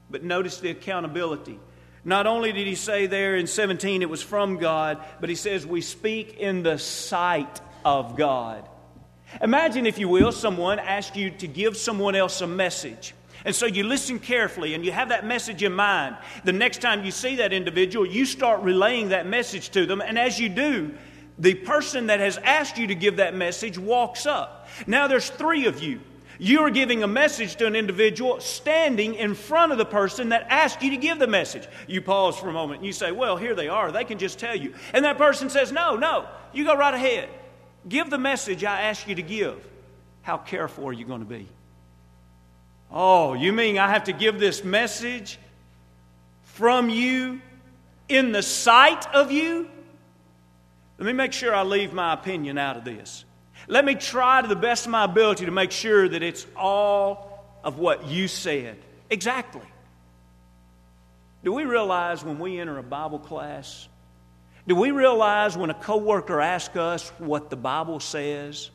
But 0.10 0.24
notice 0.24 0.60
the 0.60 0.70
accountability. 0.70 1.60
Not 2.04 2.28
only 2.28 2.52
did 2.52 2.66
he 2.66 2.76
say 2.76 3.08
there 3.08 3.36
in 3.36 3.48
17 3.48 4.02
it 4.02 4.10
was 4.10 4.22
from 4.22 4.58
God, 4.58 5.04
but 5.20 5.30
he 5.30 5.36
says 5.36 5.66
we 5.66 5.82
speak 5.82 6.38
in 6.38 6.64
the 6.64 6.78
sight 6.78 7.62
of 7.84 8.16
God. 8.16 8.68
Imagine, 9.42 9.86
if 9.86 10.00
you 10.00 10.08
will, 10.10 10.32
someone 10.32 10.80
asked 10.80 11.16
you 11.16 11.30
to 11.30 11.48
give 11.48 11.78
someone 11.78 12.16
else 12.16 12.42
a 12.42 12.48
message. 12.48 13.14
And 13.46 13.56
so 13.56 13.66
you 13.66 13.84
listen 13.84 14.20
carefully 14.20 14.74
and 14.74 14.84
you 14.84 14.92
have 14.92 15.10
that 15.10 15.26
message 15.26 15.64
in 15.64 15.74
mind. 15.74 16.18
The 16.44 16.52
next 16.52 16.82
time 16.82 17.06
you 17.06 17.12
see 17.12 17.38
that 17.38 17.54
individual, 17.54 18.06
you 18.06 18.26
start 18.26 18.62
relaying 18.62 19.10
that 19.10 19.28
message 19.28 19.70
to 19.72 19.86
them. 19.86 20.02
And 20.02 20.18
as 20.18 20.40
you 20.40 20.50
do, 20.50 20.94
the 21.38 21.54
person 21.54 22.08
that 22.08 22.20
has 22.20 22.38
asked 22.38 22.78
you 22.78 22.88
to 22.88 22.96
give 22.96 23.18
that 23.18 23.34
message 23.34 23.78
walks 23.78 24.26
up. 24.26 24.68
Now 24.88 25.08
there's 25.08 25.30
three 25.30 25.68
of 25.68 25.82
you. 25.82 26.02
You 26.42 26.62
are 26.62 26.70
giving 26.70 27.04
a 27.04 27.08
message 27.08 27.58
to 27.58 27.68
an 27.68 27.76
individual 27.76 28.40
standing 28.40 29.14
in 29.16 29.36
front 29.36 29.74
of 29.74 29.78
the 29.78 29.86
person 29.86 30.30
that 30.30 30.48
asked 30.50 30.82
you 30.82 30.92
to 30.92 30.98
give 30.98 31.20
the 31.20 31.28
message. 31.28 31.68
You 31.86 32.02
pause 32.02 32.38
for 32.38 32.48
a 32.48 32.54
moment 32.54 32.80
and 32.80 32.88
you 32.88 32.94
say, 32.94 33.12
Well, 33.12 33.36
here 33.36 33.54
they 33.54 33.68
are. 33.68 33.92
They 33.92 34.06
can 34.06 34.18
just 34.18 34.40
tell 34.40 34.56
you. 34.56 34.74
And 34.94 35.04
that 35.04 35.18
person 35.18 35.50
says, 35.50 35.74
No, 35.74 35.98
no, 35.98 36.28
you 36.54 36.64
go 36.64 36.78
right 36.78 36.94
ahead. 36.94 37.28
Give 37.88 38.10
the 38.10 38.18
message 38.18 38.64
I 38.64 38.84
asked 38.84 39.06
you 39.08 39.16
to 39.16 39.22
give. 39.22 39.68
How 40.22 40.38
careful 40.38 40.88
are 40.88 40.94
you 40.94 41.04
going 41.06 41.20
to 41.20 41.26
be? 41.26 41.48
Oh, 42.90 43.34
you 43.34 43.52
mean 43.52 43.78
I 43.78 43.90
have 43.90 44.06
to 44.06 44.14
give 44.14 44.40
this 44.40 44.64
message 44.64 45.40
from 46.44 46.90
you 46.90 47.42
in 48.08 48.32
the 48.32 48.42
sight 48.42 49.14
of 49.14 49.32
you? 49.32 49.70
Let 50.98 51.06
me 51.06 51.14
make 51.14 51.34
sure 51.34 51.54
I 51.54 51.64
leave 51.64 51.94
my 51.94 52.14
opinion 52.14 52.58
out 52.58 52.78
of 52.78 52.86
this. 52.86 53.26
Let 53.70 53.86
me 53.86 53.94
try 53.94 54.42
to 54.42 54.48
the 54.48 54.56
best 54.56 54.88
of 54.88 54.92
my 54.92 55.04
ability 55.04 55.46
to 55.46 55.52
make 55.52 55.72
sure 55.72 56.10
that 56.10 56.24
it's 56.24 56.46
all 56.58 57.46
of 57.64 57.78
what 57.78 58.08
you 58.08 58.28
said. 58.28 58.78
Exactly. 59.12 59.62
Do 61.44 61.54
we 61.54 61.66
realize 61.66 62.24
when 62.24 62.40
we 62.40 62.60
enter 62.60 62.80
a 62.80 62.84
Bible 62.84 63.20
class? 63.20 63.88
Do 64.68 64.76
we 64.76 64.90
realize 64.90 65.56
when 65.56 65.70
a 65.70 65.76
coworker 65.76 66.42
asks 66.42 66.76
us 66.76 67.10
what 67.20 67.52
the 67.52 67.56
Bible 67.56 68.00
says? 68.00 68.72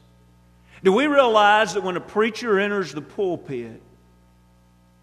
Do 0.84 0.92
we 0.92 1.08
realize 1.08 1.74
that 1.74 1.82
when 1.82 1.96
a 1.96 2.00
preacher 2.00 2.60
enters 2.60 2.92
the 2.92 3.02
pulpit, 3.02 3.82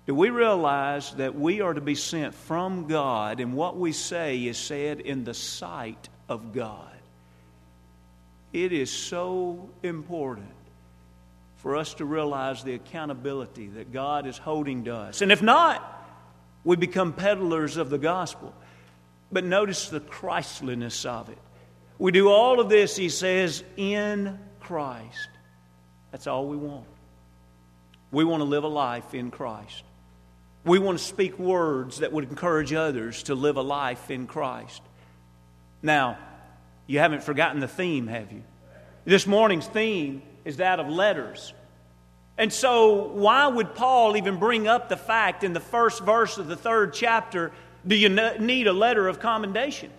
do 0.08 0.16
we 0.16 0.30
realize 0.30 1.14
that 1.16 1.36
we 1.36 1.60
are 1.60 1.74
to 1.74 1.82
be 1.82 1.96
sent 1.96 2.34
from 2.34 2.88
God 2.88 3.42
and 3.42 3.54
what 3.54 3.78
we 3.78 3.92
say 3.92 4.46
is 4.46 4.58
said 4.58 5.02
in 5.02 5.26
the 5.26 5.34
sight 5.34 6.08
of 6.30 6.54
God? 6.54 6.91
It 8.54 8.74
is 8.74 8.92
so 8.92 9.70
important 9.84 10.52
for 11.58 11.76
us 11.76 11.94
to 11.96 12.06
realize 12.06 12.64
the 12.64 12.74
accountability 12.74 13.68
that 13.68 13.94
God 13.94 14.26
is 14.26 14.38
holding 14.38 14.86
to 14.86 14.96
us. 14.96 15.22
And 15.22 15.32
if 15.32 15.42
not, 15.42 15.88
we 16.64 16.76
become 16.76 17.14
peddlers 17.14 17.78
of 17.78 17.90
the 17.90 17.98
gospel. 17.98 18.54
But 19.32 19.46
notice 19.46 19.90
the 19.90 20.00
Christliness 20.00 21.06
of 21.06 21.30
it. 21.30 21.38
We 21.98 22.12
do 22.12 22.30
all 22.30 22.60
of 22.60 22.68
this, 22.68 22.96
he 22.96 23.10
says, 23.10 23.64
in 23.78 24.40
Christ. 24.60 25.30
That's 26.12 26.28
all 26.28 26.48
we 26.48 26.58
want. 26.58 26.88
We 28.12 28.26
want 28.26 28.42
to 28.42 28.46
live 28.46 28.64
a 28.64 28.68
life 28.68 29.14
in 29.14 29.32
Christ. 29.32 29.84
We 30.66 30.80
want 30.80 30.98
to 30.98 31.04
speak 31.04 31.40
words 31.40 32.00
that 32.00 32.12
would 32.12 32.26
encourage 32.26 32.74
others 32.74 33.24
to 33.24 33.36
live 33.36 33.56
a 33.56 33.62
life 33.62 34.12
in 34.12 34.28
Christ. 34.28 34.82
Now, 35.82 36.18
you 36.92 37.00
haven't 37.00 37.24
forgotten 37.24 37.62
the 37.62 37.70
theme, 37.70 38.08
have 38.08 38.34
you? 38.34 38.44
This 39.06 39.26
morning's 39.26 39.66
theme 39.66 40.22
is 40.44 40.58
that 40.58 40.82
of 40.82 40.90
letters. 40.90 41.54
And 42.38 42.52
so, 42.52 43.08
why 43.14 43.48
would 43.48 43.76
Paul 43.76 44.18
even 44.18 44.40
bring 44.40 44.68
up 44.68 44.90
the 44.90 44.98
fact 44.98 45.46
in 45.46 45.54
the 45.54 45.62
first 45.62 46.04
verse 46.04 46.38
of 46.38 46.48
the 46.48 46.58
third 46.58 46.94
chapter 46.94 47.54
do 47.88 47.96
you 47.96 48.10
need 48.10 48.68
a 48.68 48.74
letter 48.74 49.08
of 49.08 49.22
commendation? 49.22 49.90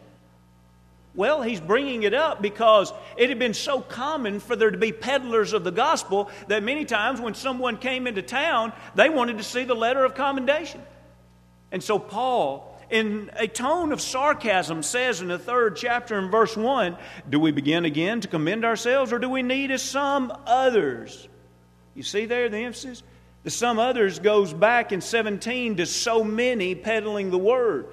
Well, 1.15 1.41
he's 1.41 1.61
bringing 1.61 2.03
it 2.03 2.13
up 2.13 2.43
because 2.43 2.93
it 3.17 3.31
had 3.31 3.39
been 3.39 3.55
so 3.55 3.81
common 3.81 4.39
for 4.39 4.55
there 4.55 4.71
to 4.71 4.79
be 4.79 4.93
peddlers 4.93 5.55
of 5.55 5.65
the 5.65 5.73
gospel 5.73 6.31
that 6.49 6.63
many 6.63 6.85
times 6.85 7.23
when 7.23 7.35
someone 7.35 7.79
came 7.79 8.07
into 8.07 8.23
town, 8.23 8.73
they 8.95 9.09
wanted 9.09 9.39
to 9.39 9.45
see 9.45 9.65
the 9.65 9.75
letter 9.75 10.05
of 10.05 10.15
commendation. 10.15 10.83
And 11.73 11.83
so, 11.83 11.99
Paul, 11.99 12.72
in 12.93 13.31
a 13.37 13.49
tone 13.49 13.91
of 13.91 14.03
sarcasm, 14.03 14.83
says 14.83 15.23
in 15.23 15.29
the 15.29 15.39
third 15.39 15.77
chapter 15.77 16.19
in 16.19 16.31
verse 16.31 16.57
1 16.57 16.97
Do 17.29 17.41
we 17.41 17.51
begin 17.51 17.87
again 17.87 18.21
to 18.21 18.29
commend 18.29 18.67
ourselves, 18.67 19.13
or 19.13 19.19
do 19.19 19.31
we 19.31 19.43
need 19.43 19.71
as 19.71 19.83
some 19.83 20.31
others? 20.47 21.27
You 21.95 22.03
see 22.03 22.27
there 22.27 22.51
the 22.51 22.59
emphasis? 22.59 23.03
The 23.45 23.51
some 23.51 23.79
others 23.79 24.19
goes 24.19 24.53
back 24.53 24.93
in 24.93 25.01
17 25.01 25.79
to 25.79 25.87
so 25.87 26.23
many 26.23 26.75
peddling 26.75 27.31
the 27.31 27.39
word. 27.39 27.87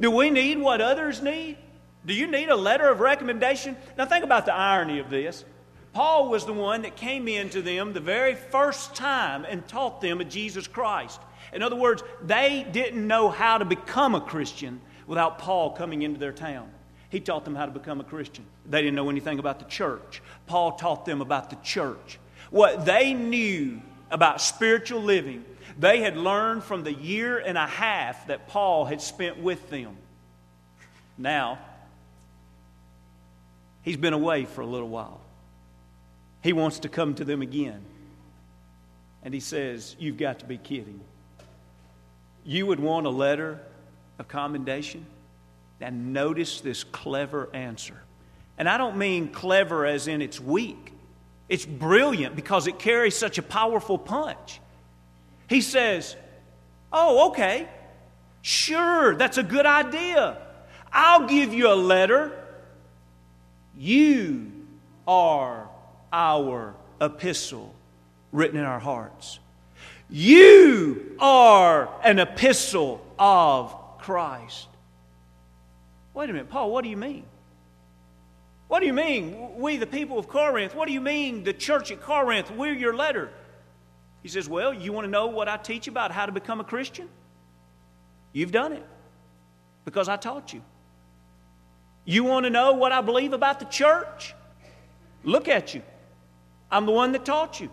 Do 0.00 0.10
we 0.10 0.30
need 0.30 0.58
what 0.58 0.80
others 0.80 1.22
need? 1.22 1.58
Do 2.06 2.14
you 2.14 2.26
need 2.26 2.48
a 2.48 2.56
letter 2.56 2.88
of 2.88 3.00
recommendation? 3.00 3.76
Now, 3.98 4.06
think 4.06 4.24
about 4.24 4.46
the 4.46 4.54
irony 4.54 5.00
of 5.00 5.10
this. 5.10 5.44
Paul 5.92 6.28
was 6.28 6.46
the 6.46 6.52
one 6.52 6.82
that 6.82 6.96
came 6.96 7.28
into 7.28 7.62
them 7.62 7.92
the 7.92 8.00
very 8.00 8.34
first 8.34 8.94
time 8.94 9.44
and 9.48 9.66
taught 9.68 10.00
them 10.00 10.20
of 10.20 10.28
Jesus 10.28 10.66
Christ. 10.66 11.20
In 11.56 11.62
other 11.62 11.74
words, 11.74 12.02
they 12.22 12.66
didn't 12.70 13.06
know 13.06 13.30
how 13.30 13.56
to 13.56 13.64
become 13.64 14.14
a 14.14 14.20
Christian 14.20 14.78
without 15.06 15.38
Paul 15.38 15.70
coming 15.70 16.02
into 16.02 16.20
their 16.20 16.32
town. 16.32 16.70
He 17.08 17.18
taught 17.18 17.46
them 17.46 17.54
how 17.54 17.64
to 17.64 17.72
become 17.72 17.98
a 17.98 18.04
Christian. 18.04 18.44
They 18.68 18.82
didn't 18.82 18.94
know 18.94 19.08
anything 19.08 19.38
about 19.38 19.58
the 19.58 19.64
church. 19.64 20.20
Paul 20.46 20.72
taught 20.72 21.06
them 21.06 21.22
about 21.22 21.48
the 21.48 21.56
church. 21.56 22.18
What 22.50 22.84
they 22.84 23.14
knew 23.14 23.80
about 24.10 24.42
spiritual 24.42 25.00
living, 25.00 25.46
they 25.78 26.02
had 26.02 26.18
learned 26.18 26.62
from 26.62 26.84
the 26.84 26.92
year 26.92 27.38
and 27.38 27.56
a 27.56 27.66
half 27.66 28.26
that 28.26 28.48
Paul 28.48 28.84
had 28.84 29.00
spent 29.00 29.38
with 29.38 29.70
them. 29.70 29.96
Now, 31.16 31.58
he's 33.80 33.96
been 33.96 34.12
away 34.12 34.44
for 34.44 34.60
a 34.60 34.66
little 34.66 34.90
while. 34.90 35.22
He 36.42 36.52
wants 36.52 36.80
to 36.80 36.90
come 36.90 37.14
to 37.14 37.24
them 37.24 37.40
again. 37.40 37.80
And 39.22 39.32
he 39.32 39.40
says, 39.40 39.96
You've 39.98 40.18
got 40.18 40.40
to 40.40 40.44
be 40.44 40.58
kidding. 40.58 41.00
You 42.46 42.66
would 42.66 42.78
want 42.78 43.06
a 43.06 43.10
letter 43.10 43.60
of 44.18 44.28
commendation? 44.28 45.04
And 45.80 46.12
notice 46.12 46.60
this 46.60 46.84
clever 46.84 47.50
answer. 47.52 48.00
And 48.56 48.68
I 48.68 48.78
don't 48.78 48.96
mean 48.96 49.28
clever 49.28 49.84
as 49.84 50.08
in 50.08 50.22
it's 50.22 50.40
weak. 50.40 50.92
It's 51.48 51.66
brilliant 51.66 52.34
because 52.34 52.66
it 52.66 52.78
carries 52.78 53.14
such 53.14 53.36
a 53.38 53.42
powerful 53.42 53.98
punch. 53.98 54.60
He 55.48 55.60
says, 55.60 56.16
Oh, 56.92 57.30
okay. 57.30 57.68
Sure, 58.42 59.16
that's 59.16 59.38
a 59.38 59.42
good 59.42 59.66
idea. 59.66 60.38
I'll 60.92 61.26
give 61.26 61.52
you 61.52 61.68
a 61.70 61.74
letter. 61.74 62.32
You 63.76 64.52
are 65.06 65.68
our 66.12 66.74
epistle 67.00 67.74
written 68.32 68.56
in 68.56 68.64
our 68.64 68.78
hearts. 68.78 69.40
You 70.08 71.16
are 71.18 71.88
an 72.02 72.18
epistle 72.18 73.04
of 73.18 73.74
Christ. 73.98 74.68
Wait 76.14 76.30
a 76.30 76.32
minute, 76.32 76.48
Paul, 76.48 76.70
what 76.70 76.84
do 76.84 76.90
you 76.90 76.96
mean? 76.96 77.24
What 78.68 78.80
do 78.80 78.86
you 78.86 78.92
mean, 78.92 79.56
we, 79.58 79.76
the 79.76 79.86
people 79.86 80.18
of 80.18 80.28
Corinth? 80.28 80.74
What 80.74 80.86
do 80.86 80.92
you 80.92 81.00
mean, 81.00 81.44
the 81.44 81.52
church 81.52 81.90
at 81.92 82.00
Corinth? 82.00 82.50
We're 82.50 82.72
your 82.72 82.96
letter. 82.96 83.30
He 84.22 84.28
says, 84.28 84.48
Well, 84.48 84.74
you 84.74 84.92
want 84.92 85.04
to 85.04 85.10
know 85.10 85.26
what 85.26 85.48
I 85.48 85.56
teach 85.56 85.86
about 85.86 86.10
how 86.10 86.26
to 86.26 86.32
become 86.32 86.60
a 86.60 86.64
Christian? 86.64 87.08
You've 88.32 88.52
done 88.52 88.72
it 88.72 88.84
because 89.84 90.08
I 90.08 90.16
taught 90.16 90.52
you. 90.52 90.62
You 92.04 92.24
want 92.24 92.44
to 92.44 92.50
know 92.50 92.72
what 92.72 92.92
I 92.92 93.00
believe 93.00 93.32
about 93.32 93.60
the 93.60 93.66
church? 93.66 94.34
Look 95.24 95.48
at 95.48 95.74
you. 95.74 95.82
I'm 96.70 96.86
the 96.86 96.92
one 96.92 97.12
that 97.12 97.24
taught 97.24 97.60
you. 97.60 97.70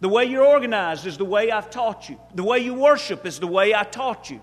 The 0.00 0.08
way 0.08 0.24
you're 0.24 0.44
organized 0.44 1.06
is 1.06 1.16
the 1.16 1.24
way 1.24 1.50
I've 1.50 1.70
taught 1.70 2.08
you. 2.08 2.20
The 2.34 2.44
way 2.44 2.58
you 2.58 2.74
worship 2.74 3.24
is 3.24 3.40
the 3.40 3.46
way 3.46 3.74
I 3.74 3.82
taught 3.82 4.30
you. 4.30 4.40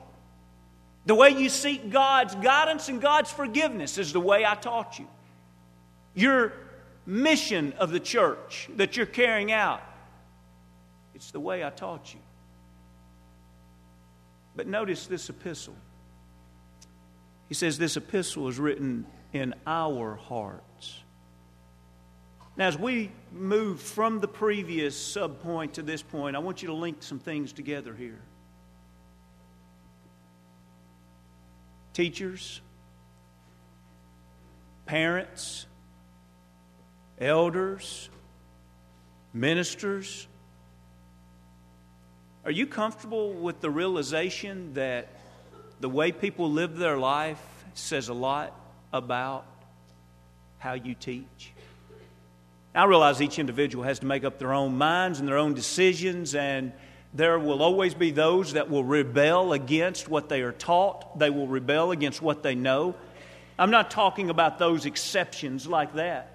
The 1.06 1.16
way 1.16 1.30
you 1.30 1.50
seek 1.50 1.90
God's 1.90 2.34
guidance 2.36 2.90
and 2.90 3.02
God's 3.02 3.32
forgiveness 3.32 3.98
is 3.98 4.14
the 4.14 4.20
way 4.20 4.46
I 4.46 4.56
taught 4.56 4.98
you. 4.98 5.08
Your 6.16 6.54
mission 7.06 7.74
of 7.74 7.92
the 7.92 8.00
church 8.00 8.70
that 8.78 8.96
you're 8.96 9.06
carrying 9.06 9.52
out, 9.52 9.82
it's 11.14 11.32
the 11.32 11.40
way 11.40 11.64
I 11.64 11.70
taught 11.70 12.14
you. 12.14 12.20
But 14.56 14.68
notice 14.68 15.08
this 15.08 15.30
epistle. 15.30 15.76
He 17.50 17.54
says 17.54 17.78
this 17.78 17.98
epistle 17.98 18.48
is 18.48 18.58
written 18.58 19.06
in 19.34 19.54
our 19.68 20.16
hearts. 20.16 21.02
Now, 22.56 22.68
as 22.68 22.78
we 22.78 23.12
move 23.32 23.82
from 23.82 24.20
the 24.20 24.28
previous 24.28 24.96
subpoint 24.96 25.74
to 25.74 25.82
this 25.82 26.04
point, 26.04 26.36
I 26.36 26.40
want 26.40 26.62
you 26.62 26.68
to 26.68 26.74
link 26.74 27.02
some 27.02 27.18
things 27.18 27.52
together 27.52 27.96
here. 27.96 28.22
Teachers, 31.94 32.62
parents, 34.86 35.66
elders, 37.20 38.10
ministers, 39.34 40.28
are 42.46 42.52
you 42.52 42.68
comfortable 42.68 43.34
with 43.34 43.62
the 43.62 43.70
realization 43.70 44.74
that 44.74 45.08
the 45.80 45.90
way 45.90 46.12
people 46.12 46.52
live 46.52 46.78
their 46.78 46.98
life 46.98 47.42
says 47.74 48.10
a 48.10 48.14
lot 48.14 48.54
about 48.92 49.46
how 50.60 50.74
you 50.74 50.94
teach? 50.94 51.53
I 52.76 52.86
realize 52.86 53.22
each 53.22 53.38
individual 53.38 53.84
has 53.84 54.00
to 54.00 54.06
make 54.06 54.24
up 54.24 54.40
their 54.40 54.54
own 54.54 54.78
minds 54.78 55.20
and 55.20 55.28
their 55.28 55.38
own 55.38 55.54
decisions, 55.54 56.34
and 56.34 56.74
there 57.14 57.38
will 57.38 57.62
always 57.62 57.94
be 57.94 58.10
those 58.10 58.54
that 58.54 58.70
will 58.70 58.84
rebel 58.84 59.54
against 59.54 60.10
what 60.10 60.28
they 60.28 60.42
are 60.42 60.52
taught. 60.52 61.20
They 61.20 61.30
will 61.30 61.48
rebel 61.48 61.92
against 61.92 62.22
what 62.22 62.42
they 62.42 62.56
know. 62.56 62.96
I'm 63.60 63.70
not 63.70 63.92
talking 63.92 64.32
about 64.32 64.58
those 64.58 64.88
exceptions 64.88 65.68
like 65.68 65.94
that. 65.94 66.32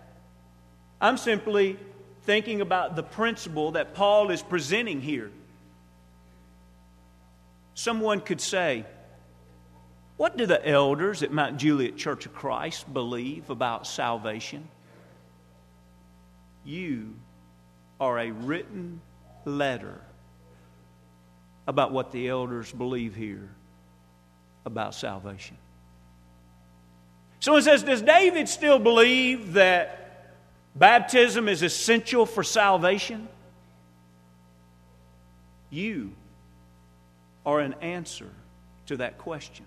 I'm 1.01 1.17
simply 1.17 1.77
thinking 2.23 2.61
about 2.61 2.95
the 2.95 3.03
principle 3.03 3.73
that 3.73 3.95
Paul 3.95 4.31
is 4.31 4.43
presenting 4.43 5.01
here. 5.01 5.33
Someone 7.75 8.21
could 8.21 8.41
say, 8.41 8.85
What 10.17 10.37
do 10.37 10.47
the 10.47 10.65
elders 10.69 11.25
at 11.25 11.33
Mount 11.33 11.57
Juliet 11.57 11.97
Church 11.97 12.27
of 12.27 12.35
Christ 12.35 12.93
believe 12.93 13.51
about 13.51 13.89
salvation? 13.89 14.69
You 16.69 17.15
are 17.99 18.19
a 18.19 18.31
written 18.31 19.01
letter 19.45 20.01
about 21.67 21.93
what 21.93 22.13
the 22.13 22.29
elders 22.29 22.71
believe 22.71 23.15
here 23.15 23.49
about 24.67 24.95
salvation. 24.95 25.57
So 27.41 27.57
it 27.57 27.63
says, 27.63 27.83
Does 27.83 28.03
David 28.03 28.49
still 28.49 28.79
believe 28.79 29.55
that 29.55 30.35
baptism 30.75 31.49
is 31.49 31.63
essential 31.63 32.27
for 32.27 32.43
salvation? 32.43 33.29
You 35.71 36.13
are 37.47 37.61
an 37.61 37.75
answer 37.81 38.31
to 38.87 38.99
that 38.99 39.19
question. 39.19 39.65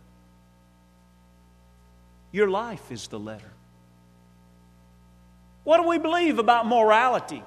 Your 2.31 2.49
life 2.49 2.91
is 2.91 3.07
the 3.07 3.19
letter. 3.19 3.51
What 5.63 5.77
do 5.77 5.87
we 5.87 5.97
believe 5.97 6.39
about 6.39 6.65
morality? 6.65 7.43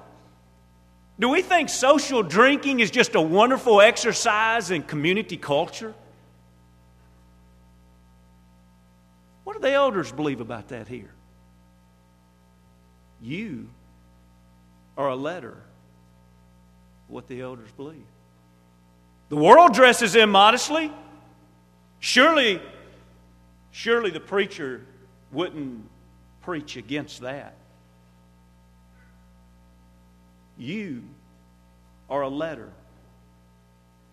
Do 1.19 1.29
we 1.29 1.41
think 1.41 1.69
social 1.69 2.23
drinking 2.23 2.79
is 2.79 2.91
just 2.91 3.15
a 3.15 3.21
wonderful 3.21 3.81
exercise 3.81 4.71
in 4.71 4.83
community 4.83 5.37
culture? 5.37 5.93
What 9.43 9.53
do 9.53 9.59
the 9.59 9.71
elders 9.71 10.11
believe 10.11 10.41
about 10.41 10.69
that 10.69 10.87
here? 10.87 11.11
You 13.21 13.69
are 14.97 15.09
a 15.09 15.15
letter 15.15 15.57
what 17.07 17.27
the 17.27 17.41
elders 17.41 17.71
believe. 17.71 18.05
The 19.29 19.35
world 19.35 19.73
dresses 19.73 20.15
immodestly. 20.15 20.91
Surely, 21.99 22.61
surely 23.71 24.09
the 24.09 24.19
preacher 24.19 24.85
wouldn't 25.31 25.89
preach 26.41 26.75
against 26.77 27.21
that. 27.21 27.55
You 30.57 31.03
are 32.09 32.21
a 32.21 32.29
letter 32.29 32.71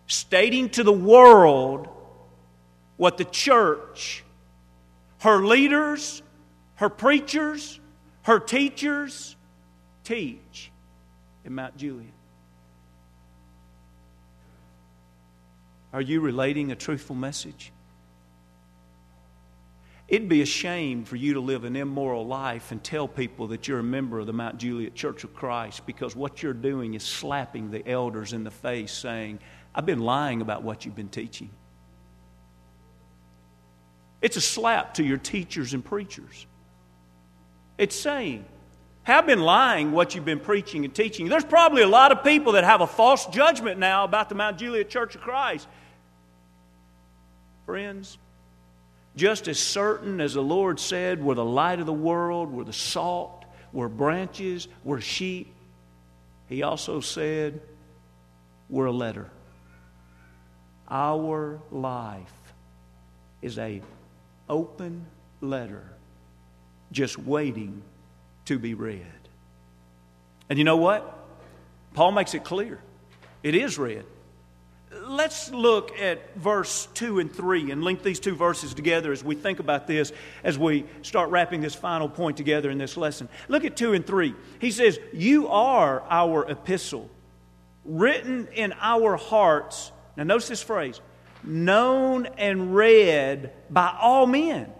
stating 0.06 0.68
to 0.70 0.82
the 0.82 0.92
world 0.92 1.88
what 2.96 3.16
the 3.16 3.24
church, 3.24 4.24
her 5.20 5.44
leaders, 5.44 6.22
her 6.76 6.88
preachers, 6.88 7.80
her 8.22 8.38
teachers 8.38 9.36
teach 10.04 10.70
in 11.44 11.54
Mount 11.54 11.76
Juliet. 11.76 12.12
Are 15.92 16.00
you 16.00 16.20
relating 16.20 16.72
a 16.72 16.74
truthful 16.74 17.16
message? 17.16 17.72
It'd 20.12 20.28
be 20.28 20.42
a 20.42 20.46
shame 20.46 21.04
for 21.04 21.16
you 21.16 21.32
to 21.32 21.40
live 21.40 21.64
an 21.64 21.74
immoral 21.74 22.26
life 22.26 22.70
and 22.70 22.84
tell 22.84 23.08
people 23.08 23.46
that 23.46 23.66
you're 23.66 23.78
a 23.78 23.82
member 23.82 24.18
of 24.18 24.26
the 24.26 24.34
Mount 24.34 24.58
Juliet 24.58 24.94
Church 24.94 25.24
of 25.24 25.32
Christ 25.34 25.86
because 25.86 26.14
what 26.14 26.42
you're 26.42 26.52
doing 26.52 26.92
is 26.92 27.02
slapping 27.02 27.70
the 27.70 27.88
elders 27.88 28.34
in 28.34 28.44
the 28.44 28.50
face 28.50 28.92
saying, 28.92 29.38
I've 29.74 29.86
been 29.86 30.00
lying 30.00 30.42
about 30.42 30.62
what 30.62 30.84
you've 30.84 30.94
been 30.94 31.08
teaching. 31.08 31.48
It's 34.20 34.36
a 34.36 34.42
slap 34.42 34.92
to 34.94 35.02
your 35.02 35.16
teachers 35.16 35.72
and 35.72 35.82
preachers. 35.82 36.46
It's 37.78 37.96
saying, 37.96 38.44
have 39.04 39.24
been 39.24 39.40
lying 39.40 39.92
what 39.92 40.14
you've 40.14 40.26
been 40.26 40.40
preaching 40.40 40.84
and 40.84 40.94
teaching. 40.94 41.30
There's 41.30 41.42
probably 41.42 41.80
a 41.80 41.88
lot 41.88 42.12
of 42.12 42.22
people 42.22 42.52
that 42.52 42.64
have 42.64 42.82
a 42.82 42.86
false 42.86 43.24
judgment 43.28 43.80
now 43.80 44.04
about 44.04 44.28
the 44.28 44.34
Mount 44.34 44.58
Juliet 44.58 44.90
Church 44.90 45.14
of 45.14 45.22
Christ. 45.22 45.66
Friends, 47.64 48.18
just 49.16 49.48
as 49.48 49.58
certain 49.58 50.20
as 50.20 50.34
the 50.34 50.42
Lord 50.42 50.80
said, 50.80 51.22
we're 51.22 51.34
the 51.34 51.44
light 51.44 51.80
of 51.80 51.86
the 51.86 51.92
world, 51.92 52.50
we're 52.50 52.64
the 52.64 52.72
salt, 52.72 53.44
we're 53.72 53.88
branches, 53.88 54.68
we're 54.84 55.00
sheep, 55.00 55.54
He 56.48 56.62
also 56.62 57.00
said, 57.00 57.60
we're 58.68 58.86
a 58.86 58.92
letter. 58.92 59.30
Our 60.88 61.60
life 61.70 62.32
is 63.40 63.58
a 63.58 63.82
open 64.48 65.06
letter 65.40 65.84
just 66.90 67.18
waiting 67.18 67.82
to 68.44 68.58
be 68.58 68.74
read. 68.74 69.06
And 70.50 70.58
you 70.58 70.64
know 70.64 70.76
what? 70.76 71.18
Paul 71.94 72.12
makes 72.12 72.34
it 72.34 72.44
clear. 72.44 72.78
It 73.42 73.54
is 73.54 73.78
read 73.78 74.04
let's 75.00 75.50
look 75.50 75.98
at 75.98 76.34
verse 76.36 76.86
2 76.94 77.18
and 77.18 77.32
3 77.32 77.70
and 77.70 77.82
link 77.82 78.02
these 78.02 78.20
two 78.20 78.34
verses 78.34 78.74
together 78.74 79.12
as 79.12 79.22
we 79.22 79.34
think 79.34 79.58
about 79.58 79.86
this, 79.86 80.12
as 80.44 80.58
we 80.58 80.84
start 81.02 81.30
wrapping 81.30 81.60
this 81.60 81.74
final 81.74 82.08
point 82.08 82.36
together 82.36 82.70
in 82.70 82.78
this 82.78 82.96
lesson. 82.96 83.28
Look 83.48 83.64
at 83.64 83.76
2 83.76 83.94
and 83.94 84.06
3. 84.06 84.34
He 84.58 84.70
says, 84.70 84.98
You 85.12 85.48
are 85.48 86.02
our 86.08 86.48
epistle, 86.50 87.10
written 87.84 88.48
in 88.54 88.74
our 88.80 89.16
hearts. 89.16 89.92
Now, 90.16 90.24
notice 90.24 90.48
this 90.48 90.62
phrase 90.62 91.00
known 91.44 92.26
and 92.38 92.74
read 92.74 93.52
by 93.68 93.96
all 94.00 94.26
men. 94.26 94.70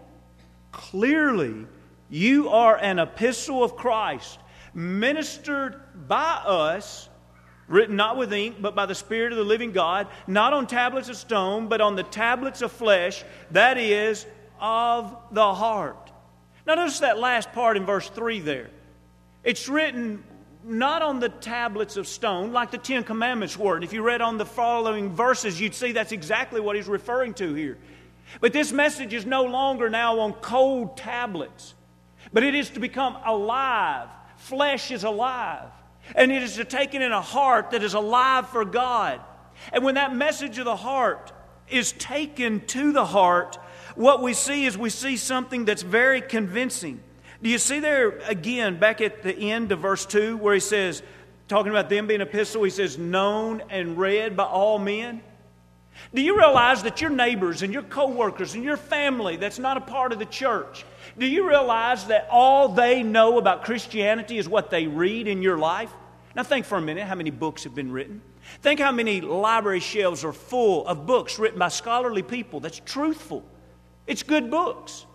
Clearly, 0.71 1.67
you 2.09 2.51
are 2.51 2.77
an 2.77 2.99
epistle 2.99 3.65
of 3.65 3.77
Christ, 3.77 4.39
ministered 4.75 5.81
by 6.07 6.41
us 6.45 7.09
written 7.73 7.97
not 7.97 8.19
with 8.19 8.33
ink, 8.35 8.57
but 8.61 8.75
by 8.75 8.85
the 8.85 8.95
Spirit 8.95 9.33
of 9.33 9.39
the 9.39 9.45
living 9.45 9.73
God, 9.73 10.07
not 10.27 10.53
on 10.53 10.67
tablets 10.67 11.09
of 11.09 11.17
stone, 11.17 11.69
but 11.69 11.81
on 11.81 11.97
the 11.97 12.03
tablets 12.03 12.61
of 12.61 12.71
flesh, 12.71 13.25
that 13.51 13.79
is, 13.79 14.27
of 14.61 15.17
the 15.31 15.55
heart. 15.55 16.13
Now, 16.67 16.75
notice 16.75 17.01
that 17.01 17.19
last 17.19 17.51
part 17.53 17.79
in 17.79 17.87
verse 17.87 18.09
3 18.11 18.41
there. 18.41 18.69
It's 19.43 19.71
written 19.71 20.23
not 20.65 21.01
on 21.01 21.19
the 21.19 21.31
tablets 21.31 21.97
of 21.97 22.07
stone 22.07 22.53
like 22.53 22.71
the 22.71 22.79
Ten 22.79 23.05
Commandments 23.05 23.57
were. 23.57 23.75
And 23.75 23.83
if 23.83 23.95
you 23.95 24.03
read 24.03 24.21
on 24.21 24.37
the 24.37 24.47
following 24.47 25.11
verses, 25.11 25.59
you'd 25.59 25.75
see 25.75 25.93
that's 25.93 26.13
exactly 26.13 26.61
what 26.61 26.77
he's 26.77 26.89
referring 26.89 27.33
to 27.35 27.55
here. 27.55 27.79
But 28.43 28.53
this 28.53 28.71
message 28.71 29.15
is 29.15 29.25
no 29.25 29.45
longer 29.45 29.89
now 29.89 30.21
on 30.21 30.35
cold 30.35 30.99
tablets. 30.99 31.73
but 32.35 32.43
it 32.43 32.55
is 32.55 32.69
to 32.71 32.81
become 32.81 33.17
alive. 33.25 34.09
Flesh 34.37 34.91
is 34.91 35.05
alive. 35.05 35.71
And 36.15 36.33
it 36.33 36.43
is 36.43 36.57
to 36.57 36.65
take 36.65 36.95
it 36.95 37.03
in 37.03 37.13
a 37.13 37.23
heart 37.23 37.71
that 37.71 37.83
is 37.83 37.95
alive 37.95 38.49
for 38.49 38.65
God. 38.65 39.21
And 39.73 39.85
when 39.85 39.95
that 39.95 40.15
message 40.15 40.59
of 40.59 40.65
the 40.65 40.77
heart 40.77 41.33
is 41.69 41.93
taken 41.93 42.61
to 42.67 42.93
the 42.93 43.05
heart, 43.05 43.59
what 43.95 44.23
we 44.23 44.35
see 44.35 44.65
is 44.67 44.77
we 44.77 44.91
see 44.91 45.17
something 45.17 45.65
that's 45.65 45.83
very 45.83 46.21
convincing. 46.21 47.01
Do 47.43 47.51
you 47.51 47.59
see 47.59 47.81
there 47.81 48.19
again, 48.29 48.79
back 48.79 49.01
at 49.01 49.23
the 49.23 49.35
end 49.51 49.73
of 49.73 49.81
verse 49.81 50.07
2, 50.07 50.37
where 50.37 50.55
he 50.55 50.61
says, 50.61 51.03
talking 51.49 51.71
about 51.71 51.89
them 51.89 52.07
being 52.07 52.21
epistle, 52.21 52.63
he 52.63 52.71
says, 52.71 52.99
known 52.99 53.63
and 53.69 53.99
read 53.99 54.37
by 54.37 54.45
all 54.45 54.79
men? 54.79 55.23
Do 56.15 56.21
you 56.21 56.37
realize 56.37 56.83
that 56.83 57.01
your 57.01 57.11
neighbors 57.11 57.63
and 57.63 57.73
your 57.73 57.83
coworkers 57.83 58.55
and 58.55 58.65
your 58.65 58.77
family 58.77 59.37
that's 59.37 59.59
not 59.59 59.77
a 59.77 59.81
part 59.81 60.13
of 60.13 60.19
the 60.19 60.27
church, 60.27 60.85
do 61.19 61.27
you 61.27 61.49
realize 61.49 62.07
that 62.07 62.29
all 62.31 62.69
they 62.69 63.03
know 63.03 63.39
about 63.39 63.65
Christianity 63.65 64.39
is 64.39 64.49
what 64.49 64.71
they 64.71 64.87
read 64.87 65.29
in 65.29 65.43
your 65.43 65.59
life? 65.59 65.93
Now, 66.35 66.43
think 66.43 66.65
for 66.65 66.79
a 66.79 66.83
minute 66.83 67.07
how 67.07 67.15
many 67.15 67.31
books 67.31 67.65
have 67.65 67.75
been 67.75 67.93
written. 67.93 68.23
Think 68.61 68.81
how 68.81 68.93
many 68.93 69.21
library 69.21 69.81
shelves 69.81 70.25
are 70.25 70.33
full 70.33 70.87
of 70.87 71.07
books 71.07 71.39
written 71.39 71.59
by 71.59 71.69
scholarly 71.69 72.23
people 72.23 72.61
that's 72.61 72.81
truthful. 72.85 73.45
It's 74.07 74.23
good 74.23 74.51
books. 74.51 75.07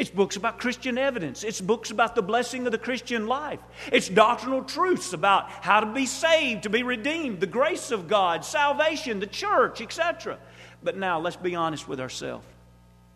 It's 0.00 0.08
books 0.08 0.36
about 0.36 0.58
Christian 0.58 0.96
evidence. 0.96 1.44
It's 1.44 1.60
books 1.60 1.90
about 1.90 2.14
the 2.14 2.22
blessing 2.22 2.64
of 2.64 2.72
the 2.72 2.78
Christian 2.78 3.26
life. 3.26 3.60
It's 3.92 4.08
doctrinal 4.08 4.64
truths 4.64 5.12
about 5.12 5.50
how 5.50 5.80
to 5.80 5.92
be 5.92 6.06
saved, 6.06 6.62
to 6.62 6.70
be 6.70 6.82
redeemed, 6.82 7.40
the 7.40 7.46
grace 7.46 7.90
of 7.90 8.08
God, 8.08 8.42
salvation, 8.42 9.20
the 9.20 9.26
church, 9.26 9.82
etc. 9.82 10.38
But 10.82 10.96
now 10.96 11.20
let's 11.20 11.36
be 11.36 11.54
honest 11.54 11.86
with 11.86 12.00
ourselves. 12.00 12.46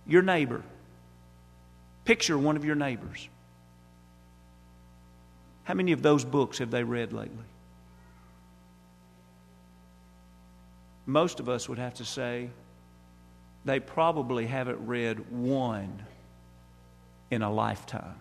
Your 0.06 0.20
neighbor, 0.20 0.60
picture 2.04 2.36
one 2.36 2.54
of 2.54 2.66
your 2.66 2.74
neighbors. 2.74 3.30
How 5.62 5.72
many 5.72 5.92
of 5.92 6.02
those 6.02 6.22
books 6.22 6.58
have 6.58 6.70
they 6.70 6.84
read 6.84 7.14
lately? 7.14 7.46
Most 11.06 11.40
of 11.40 11.48
us 11.48 11.66
would 11.66 11.78
have 11.78 11.94
to 11.94 12.04
say 12.04 12.50
they 13.64 13.80
probably 13.80 14.44
haven't 14.44 14.86
read 14.86 15.30
one 15.30 16.04
in 17.34 17.42
a 17.42 17.52
lifetime. 17.52 18.20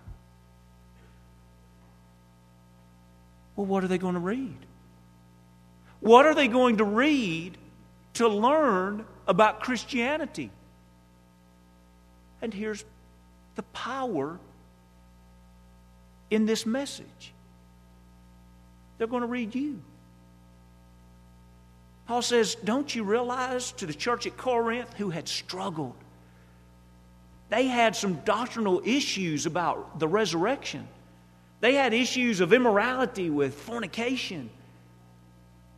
Well, 3.56 3.66
what 3.66 3.84
are 3.84 3.88
they 3.88 3.98
going 3.98 4.16
to 4.16 4.20
read? 4.20 4.58
What 6.00 6.26
are 6.26 6.36
they 6.36 6.48
going 6.48 6.78
to 6.78 6.84
read 6.84 7.58
to 8.16 8.28
learn 8.28 9.06
about 9.28 9.62
Christianity? 9.62 10.52
And 12.42 12.54
here's 12.54 12.84
the 13.56 13.64
power 13.64 14.40
in 16.30 16.46
this 16.46 16.66
message 16.66 17.32
they're 18.98 19.08
going 19.08 19.22
to 19.22 19.28
read 19.28 19.56
you. 19.56 19.82
Paul 22.08 22.22
says, 22.22 22.56
Don't 22.56 22.94
you 22.94 23.04
realize 23.04 23.72
to 23.74 23.86
the 23.86 23.94
church 23.94 24.28
at 24.28 24.38
Corinth 24.38 24.94
who 24.94 25.10
had 25.10 25.28
struggled? 25.28 25.96
They 27.50 27.68
had 27.68 27.96
some 27.96 28.16
doctrinal 28.26 28.82
issues 28.84 29.46
about 29.46 30.00
the 30.00 30.08
resurrection. 30.08 30.88
They 31.60 31.76
had 31.76 31.94
issues 31.94 32.40
of 32.40 32.52
immorality 32.52 33.30
with 33.30 33.54
fornication. 33.56 34.50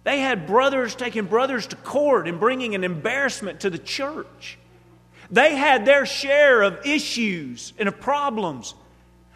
They 0.03 0.19
had 0.19 0.47
brothers 0.47 0.95
taking 0.95 1.25
brothers 1.25 1.67
to 1.67 1.75
court 1.75 2.27
and 2.27 2.39
bringing 2.39 2.75
an 2.75 2.83
embarrassment 2.83 3.61
to 3.61 3.69
the 3.69 3.77
church. 3.77 4.57
They 5.31 5.55
had 5.55 5.85
their 5.85 6.05
share 6.05 6.61
of 6.61 6.85
issues 6.85 7.73
and 7.77 7.87
of 7.87 7.99
problems. 7.99 8.75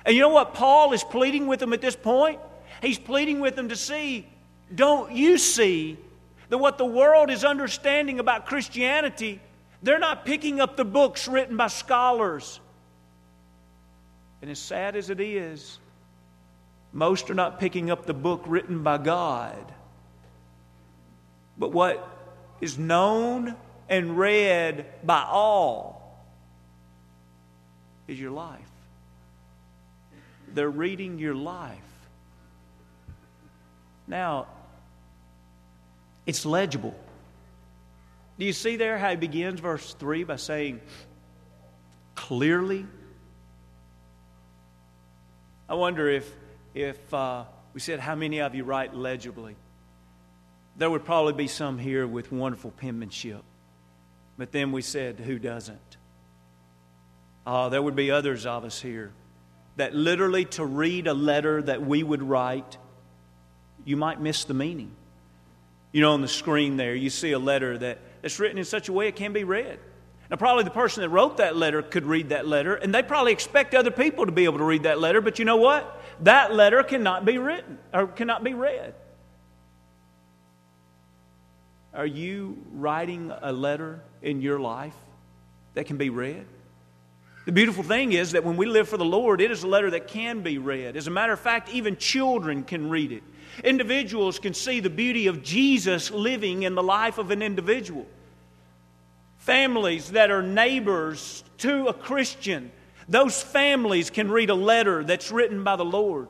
And 0.06 0.16
you 0.16 0.22
know 0.22 0.30
what 0.30 0.54
Paul 0.54 0.94
is 0.94 1.04
pleading 1.04 1.48
with 1.48 1.60
them 1.60 1.74
at 1.74 1.82
this 1.82 1.96
point? 1.96 2.40
He's 2.82 3.00
pleading 3.00 3.40
with 3.40 3.56
them 3.56 3.70
to 3.70 3.76
see, 3.76 4.28
don't 4.74 5.12
you 5.12 5.38
see 5.38 5.98
that 6.50 6.58
what 6.58 6.78
the 6.78 6.86
world 6.86 7.30
is 7.30 7.44
understanding 7.44 8.20
about 8.20 8.46
Christianity, 8.46 9.40
they're 9.82 10.00
not 10.00 10.26
picking 10.26 10.60
up 10.60 10.76
the 10.76 10.86
books 10.86 11.28
written 11.28 11.58
by 11.58 11.68
scholars. 11.68 12.60
And 14.42 14.50
as 14.50 14.60
sad 14.60 14.96
as 14.96 15.10
it 15.10 15.20
is, 15.20 15.80
most 16.92 17.30
are 17.30 17.36
not 17.36 17.60
picking 17.60 17.92
up 17.92 18.06
the 18.06 18.14
book 18.14 18.44
written 18.46 18.84
by 18.84 18.98
God. 18.98 19.74
But 21.58 21.72
what 21.72 22.08
is 22.62 22.78
known 22.78 23.56
and 23.88 24.18
read 24.18 24.86
by 25.04 25.24
all 25.24 26.26
is 28.08 28.20
your 28.20 28.32
life. 28.32 28.60
They're 30.54 30.70
reading 30.70 31.20
your 31.20 31.36
life. 31.36 31.78
Now, 34.08 34.48
it's 36.26 36.46
legible. 36.46 36.96
Do 38.40 38.46
you 38.46 38.54
see 38.54 38.78
there 38.78 38.98
how 38.98 39.10
he 39.10 39.16
begins 39.18 39.60
verse 39.60 39.94
3 39.96 40.24
by 40.24 40.38
saying, 40.38 40.80
clearly? 42.16 42.86
I 45.68 45.76
wonder 45.76 46.10
if, 46.10 46.34
if 46.74 47.14
uh, 47.14 47.44
we 47.74 47.82
said, 47.82 48.00
How 48.00 48.16
many 48.16 48.40
of 48.40 48.56
you 48.56 48.64
write 48.64 48.96
legibly? 48.96 49.58
There 50.78 50.90
would 50.90 51.04
probably 51.04 51.34
be 51.34 51.48
some 51.48 51.78
here 51.78 52.08
with 52.08 52.32
wonderful 52.32 52.72
penmanship. 52.72 53.44
But 54.38 54.54
then 54.54 54.72
we 54.72 54.84
said, 54.84 55.20
Who 55.20 55.38
doesn't? 55.38 55.98
Uh, 57.46 57.68
there 57.68 57.82
would 57.82 57.96
be 57.96 58.10
others 58.10 58.46
of 58.46 58.64
us 58.64 58.82
here 58.82 59.12
that 59.76 59.94
literally 59.94 60.46
to 60.46 60.66
read 60.66 61.08
a 61.08 61.14
letter 61.14 61.62
that 61.62 61.86
we 61.86 62.04
would 62.04 62.24
write, 62.24 62.78
you 63.84 63.98
might 63.98 64.22
miss 64.22 64.46
the 64.46 64.54
meaning. 64.54 64.92
You 65.92 66.02
know, 66.02 66.14
on 66.14 66.22
the 66.22 66.28
screen 66.28 66.78
there, 66.78 66.96
you 66.96 67.10
see 67.10 67.32
a 67.32 67.40
letter 67.40 67.78
that, 67.78 68.00
that's 68.22 68.40
written 68.40 68.58
in 68.58 68.66
such 68.66 68.90
a 68.90 68.94
way 68.94 69.08
it 69.08 69.16
can 69.16 69.34
be 69.34 69.44
read. 69.44 69.80
Now, 70.30 70.38
probably 70.38 70.64
the 70.64 70.70
person 70.70 71.02
that 71.02 71.10
wrote 71.10 71.38
that 71.38 71.56
letter 71.56 71.82
could 71.82 72.06
read 72.06 72.30
that 72.30 72.48
letter, 72.48 72.76
and 72.76 72.94
they 72.94 73.02
probably 73.02 73.32
expect 73.32 73.74
other 73.74 73.90
people 73.90 74.26
to 74.28 74.32
be 74.32 74.46
able 74.46 74.60
to 74.60 74.64
read 74.64 74.84
that 74.84 75.00
letter, 75.00 75.22
but 75.22 75.40
you 75.40 75.46
know 75.46 75.58
what? 75.58 76.02
That 76.22 76.54
letter 76.54 76.84
cannot 76.84 77.26
be 77.26 77.38
written 77.38 77.80
or 77.94 78.08
cannot 78.08 78.44
be 78.44 78.54
read. 78.54 78.94
Are 81.94 82.06
you 82.06 82.58
writing 82.72 83.34
a 83.42 83.52
letter 83.52 84.02
in 84.22 84.42
your 84.42 84.60
life 84.60 84.94
that 85.74 85.88
can 85.88 85.98
be 85.98 86.12
read? 86.12 86.46
The 87.46 87.52
beautiful 87.52 87.84
thing 87.84 88.14
is 88.14 88.34
that 88.34 88.44
when 88.44 88.58
we 88.58 88.68
live 88.68 88.88
for 88.88 88.98
the 88.98 89.06
Lord, 89.06 89.42
it 89.42 89.50
is 89.50 89.64
a 89.64 89.68
letter 89.68 89.90
that 89.92 90.08
can 90.08 90.42
be 90.42 90.60
read. 90.60 90.96
As 90.96 91.08
a 91.08 91.12
matter 91.12 91.34
of 91.34 91.40
fact, 91.40 91.70
even 91.70 91.98
children 91.98 92.64
can 92.64 92.92
read 92.92 93.12
it. 93.12 93.24
Individuals 93.64 94.40
can 94.40 94.54
see 94.54 94.80
the 94.80 94.90
beauty 94.90 95.28
of 95.28 95.44
Jesus 95.44 96.12
living 96.12 96.64
in 96.64 96.76
the 96.76 96.84
life 96.84 97.18
of 97.18 97.32
an 97.32 97.42
individual. 97.42 98.06
Families 99.38 100.12
that 100.12 100.32
are 100.32 100.42
neighbors 100.42 101.44
to 101.60 101.88
a 101.88 101.94
Christian, 101.94 102.72
those 103.08 103.42
families 103.42 104.10
can 104.10 104.30
read 104.30 104.50
a 104.50 104.56
letter 104.56 105.04
that's 105.04 105.32
written 105.32 105.64
by 105.64 105.76
the 105.76 105.86
Lord. 105.86 106.28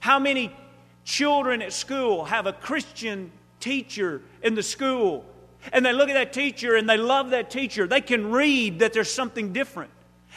How 0.00 0.18
many 0.18 0.54
children 1.04 1.62
at 1.62 1.72
school 1.72 2.24
have 2.26 2.46
a 2.46 2.52
Christian 2.52 3.32
teacher 3.60 4.22
in 4.42 4.54
the 4.54 4.62
school 4.62 5.24
and 5.72 5.84
they 5.84 5.92
look 5.92 6.10
at 6.10 6.14
that 6.14 6.32
teacher 6.32 6.76
and 6.76 6.88
they 6.88 6.96
love 6.96 7.30
that 7.30 7.50
teacher? 7.50 7.86
They 7.86 8.00
can 8.00 8.30
read 8.30 8.80
that 8.80 8.92
there's 8.92 9.12
something 9.12 9.52
different. 9.52 9.90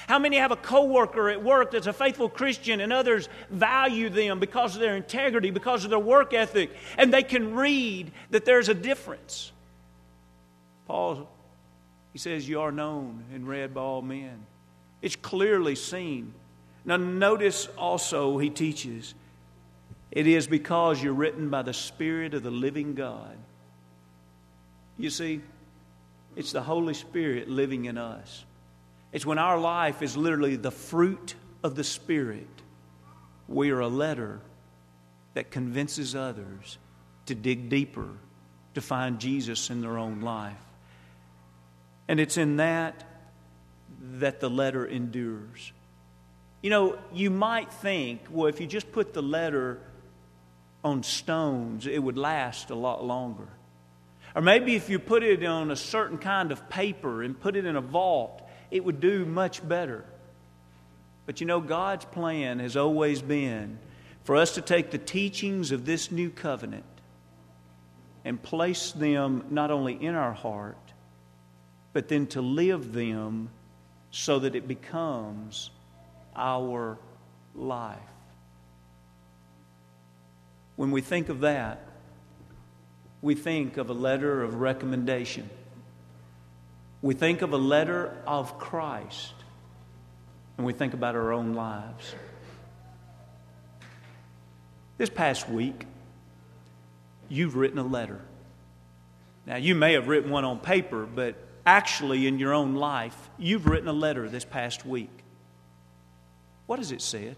How 0.08 0.20
many 0.20 0.38
have 0.38 0.52
a 0.52 0.56
coworker 0.56 1.30
at 1.30 1.44
work 1.44 1.72
that's 1.72 1.88
a 1.88 1.94
faithful 1.94 2.30
Christian 2.30 2.80
and 2.80 2.94
others 2.94 3.28
value 3.50 4.10
them 4.10 4.40
because 4.40 4.76
of 4.76 4.82
their 4.82 4.96
integrity, 4.96 5.50
because 5.50 5.84
of 5.84 5.90
their 5.90 6.00
work 6.00 6.34
ethic, 6.34 6.72
and 6.98 7.14
they 7.14 7.24
can 7.24 7.56
read 7.56 8.12
that 8.30 8.46
there's 8.46 8.70
a 8.70 8.74
difference? 8.74 9.52
Paul, 10.88 11.28
he 12.14 12.20
says, 12.20 12.48
You 12.48 12.62
are 12.62 12.72
known 12.72 13.26
and 13.34 13.48
read 13.48 13.74
by 13.74 13.82
all 13.82 14.02
men. 14.02 14.46
It's 15.02 15.16
clearly 15.16 15.76
seen. 15.76 16.34
Now, 16.86 16.98
notice 16.98 17.68
also, 17.78 18.38
he 18.38 18.50
teaches, 18.50 19.14
it 20.12 20.26
is 20.26 20.48
because 20.48 21.04
you're 21.04 21.14
written 21.14 21.50
by 21.50 21.64
the 21.64 21.74
Spirit 21.74 22.34
of 22.34 22.44
the 22.44 22.52
living 22.52 22.96
God. 22.96 23.38
You 24.98 25.10
see, 25.10 25.42
it's 26.36 26.54
the 26.54 26.62
Holy 26.62 26.94
Spirit 26.94 27.50
living 27.50 27.86
in 27.86 27.98
us. 27.98 28.46
It's 29.18 29.26
when 29.26 29.40
our 29.40 29.58
life 29.58 30.04
is 30.04 30.16
literally 30.16 30.58
the 30.58 30.70
fruit 30.70 31.34
of 31.64 31.74
the 31.74 31.84
Spirit. 31.84 32.48
We 33.48 33.72
are 33.72 33.80
a 33.80 33.88
letter 33.88 34.42
that 35.34 35.50
convinces 35.50 36.14
others 36.14 36.78
to 37.26 37.34
dig 37.34 37.68
deeper, 37.68 38.10
to 38.76 38.82
find 38.82 39.18
Jesus 39.18 39.72
in 39.72 39.82
their 39.82 39.98
own 39.98 40.22
life. 40.22 40.62
And 42.08 42.20
it's 42.20 42.38
in 42.38 42.58
that 42.58 43.06
that 44.20 44.40
the 44.40 44.52
letter 44.52 44.86
endures. 44.86 45.72
You 46.62 46.70
know, 46.70 47.00
you 47.12 47.32
might 47.32 47.74
think, 47.74 48.22
well, 48.30 48.46
if 48.46 48.62
you 48.62 48.68
just 48.68 48.92
put 48.92 49.16
the 49.16 49.24
letter 49.24 49.80
on 50.84 51.02
stones, 51.02 51.88
it 51.88 52.04
would 52.04 52.20
last 52.20 52.70
a 52.70 52.76
lot 52.76 53.04
longer. 53.04 53.48
Or 54.36 54.44
maybe 54.44 54.76
if 54.76 54.92
you 54.92 55.00
put 55.00 55.24
it 55.24 55.44
on 55.44 55.72
a 55.72 55.76
certain 55.76 56.20
kind 56.20 56.52
of 56.52 56.70
paper 56.70 57.24
and 57.24 57.40
put 57.40 57.56
it 57.56 57.66
in 57.66 57.76
a 57.76 57.82
vault, 57.82 58.44
it 58.72 58.84
would 58.84 59.00
do 59.00 59.26
much 59.26 59.68
better. 59.68 60.04
But 61.26 61.42
you 61.42 61.48
know, 61.48 61.60
God's 61.60 62.06
plan 62.06 62.60
has 62.60 62.78
always 62.78 63.22
been 63.22 63.80
for 64.24 64.36
us 64.36 64.56
to 64.56 64.62
take 64.62 64.92
the 64.92 64.98
teachings 64.98 65.72
of 65.72 65.86
this 65.86 66.12
new 66.12 66.30
covenant 66.30 66.86
and 68.26 68.42
place 68.42 68.92
them 68.92 69.46
not 69.50 69.72
only 69.72 69.94
in 69.94 70.16
our 70.16 70.34
heart, 70.34 70.78
but 71.94 72.08
then 72.10 72.28
to 72.28 72.42
live 72.42 72.94
them 72.94 73.50
so 74.12 74.40
that 74.40 74.56
it 74.56 74.68
becomes 74.68 75.70
our 76.36 76.98
life. 77.56 77.98
When 80.76 80.92
we 80.92 81.02
think 81.02 81.30
of 81.30 81.40
that, 81.42 81.82
we 83.22 83.34
think 83.34 83.78
of 83.78 83.90
a 83.90 83.94
letter 83.94 84.44
of 84.44 84.56
recommendation. 84.56 85.50
We 87.02 87.14
think 87.14 87.42
of 87.42 87.54
a 87.54 87.58
letter 87.58 88.16
of 88.26 88.58
Christ, 88.58 89.34
and 90.58 90.66
we 90.66 90.74
think 90.74 90.94
about 90.94 91.16
our 91.16 91.32
own 91.32 91.54
lives. 91.54 92.16
This 94.98 95.10
past 95.10 95.48
week, 95.48 95.86
you've 97.30 97.56
written 97.56 97.78
a 97.78 97.84
letter. 97.84 98.20
Now, 99.46 99.58
you 99.58 99.76
may 99.76 99.94
have 99.94 100.08
written 100.08 100.32
one 100.32 100.44
on 100.44 100.60
paper, 100.60 101.06
but 101.06 101.36
actually, 101.66 102.26
in 102.26 102.40
your 102.40 102.54
own 102.54 102.76
life, 102.76 103.30
you've 103.38 103.68
written 103.68 103.88
a 103.88 103.94
letter 103.94 104.28
this 104.28 104.44
past 104.44 104.86
week. 104.86 105.24
What 106.66 106.80
has 106.80 106.92
it 106.92 107.02
said? 107.02 107.36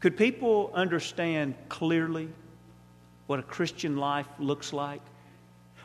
Could 0.00 0.16
people 0.16 0.70
understand 0.74 1.54
clearly 1.68 2.28
what 3.26 3.38
a 3.38 3.42
Christian 3.42 3.96
life 3.96 4.26
looks 4.38 4.72
like? 4.72 5.00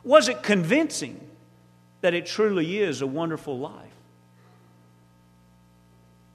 Was 0.04 0.28
it 0.28 0.44
convincing 0.44 1.20
that 2.02 2.14
it 2.14 2.26
truly 2.26 2.80
is 2.80 3.02
a 3.02 3.08
wonderful 3.08 3.58
life? 3.58 3.94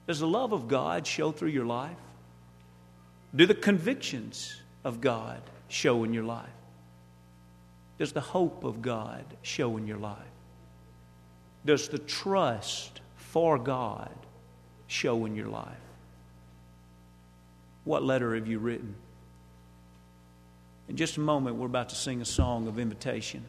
Does 0.07 0.19
the 0.19 0.27
love 0.27 0.53
of 0.53 0.67
God 0.67 1.05
show 1.05 1.31
through 1.31 1.49
your 1.49 1.65
life? 1.65 1.95
Do 3.35 3.45
the 3.45 3.53
convictions 3.53 4.55
of 4.83 5.01
God 5.01 5.39
show 5.67 6.03
in 6.03 6.13
your 6.13 6.23
life? 6.23 6.49
Does 7.99 8.11
the 8.11 8.21
hope 8.21 8.63
of 8.63 8.81
God 8.81 9.23
show 9.43 9.77
in 9.77 9.85
your 9.85 9.97
life? 9.97 10.17
Does 11.63 11.89
the 11.89 11.99
trust 11.99 13.01
for 13.17 13.59
God 13.59 14.09
show 14.87 15.25
in 15.25 15.35
your 15.35 15.49
life? 15.49 15.77
What 17.83 18.01
letter 18.01 18.33
have 18.33 18.47
you 18.47 18.57
written? 18.57 18.95
In 20.87 20.95
just 20.95 21.17
a 21.17 21.19
moment, 21.19 21.57
we're 21.57 21.67
about 21.67 21.89
to 21.89 21.95
sing 21.95 22.21
a 22.21 22.25
song 22.25 22.67
of 22.67 22.79
invitation. 22.79 23.43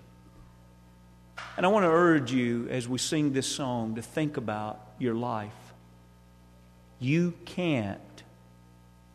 And 1.57 1.67
I 1.67 1.69
want 1.69 1.85
to 1.85 1.91
urge 1.91 2.33
you 2.33 2.69
as 2.71 2.89
we 2.89 2.99
sing 2.99 3.33
this 3.33 3.47
song 3.47 3.97
to 3.97 4.03
think 4.03 4.37
about 4.37 4.81
your 4.99 5.15
life. 5.15 5.53
You 6.99 7.35
can't 7.45 8.01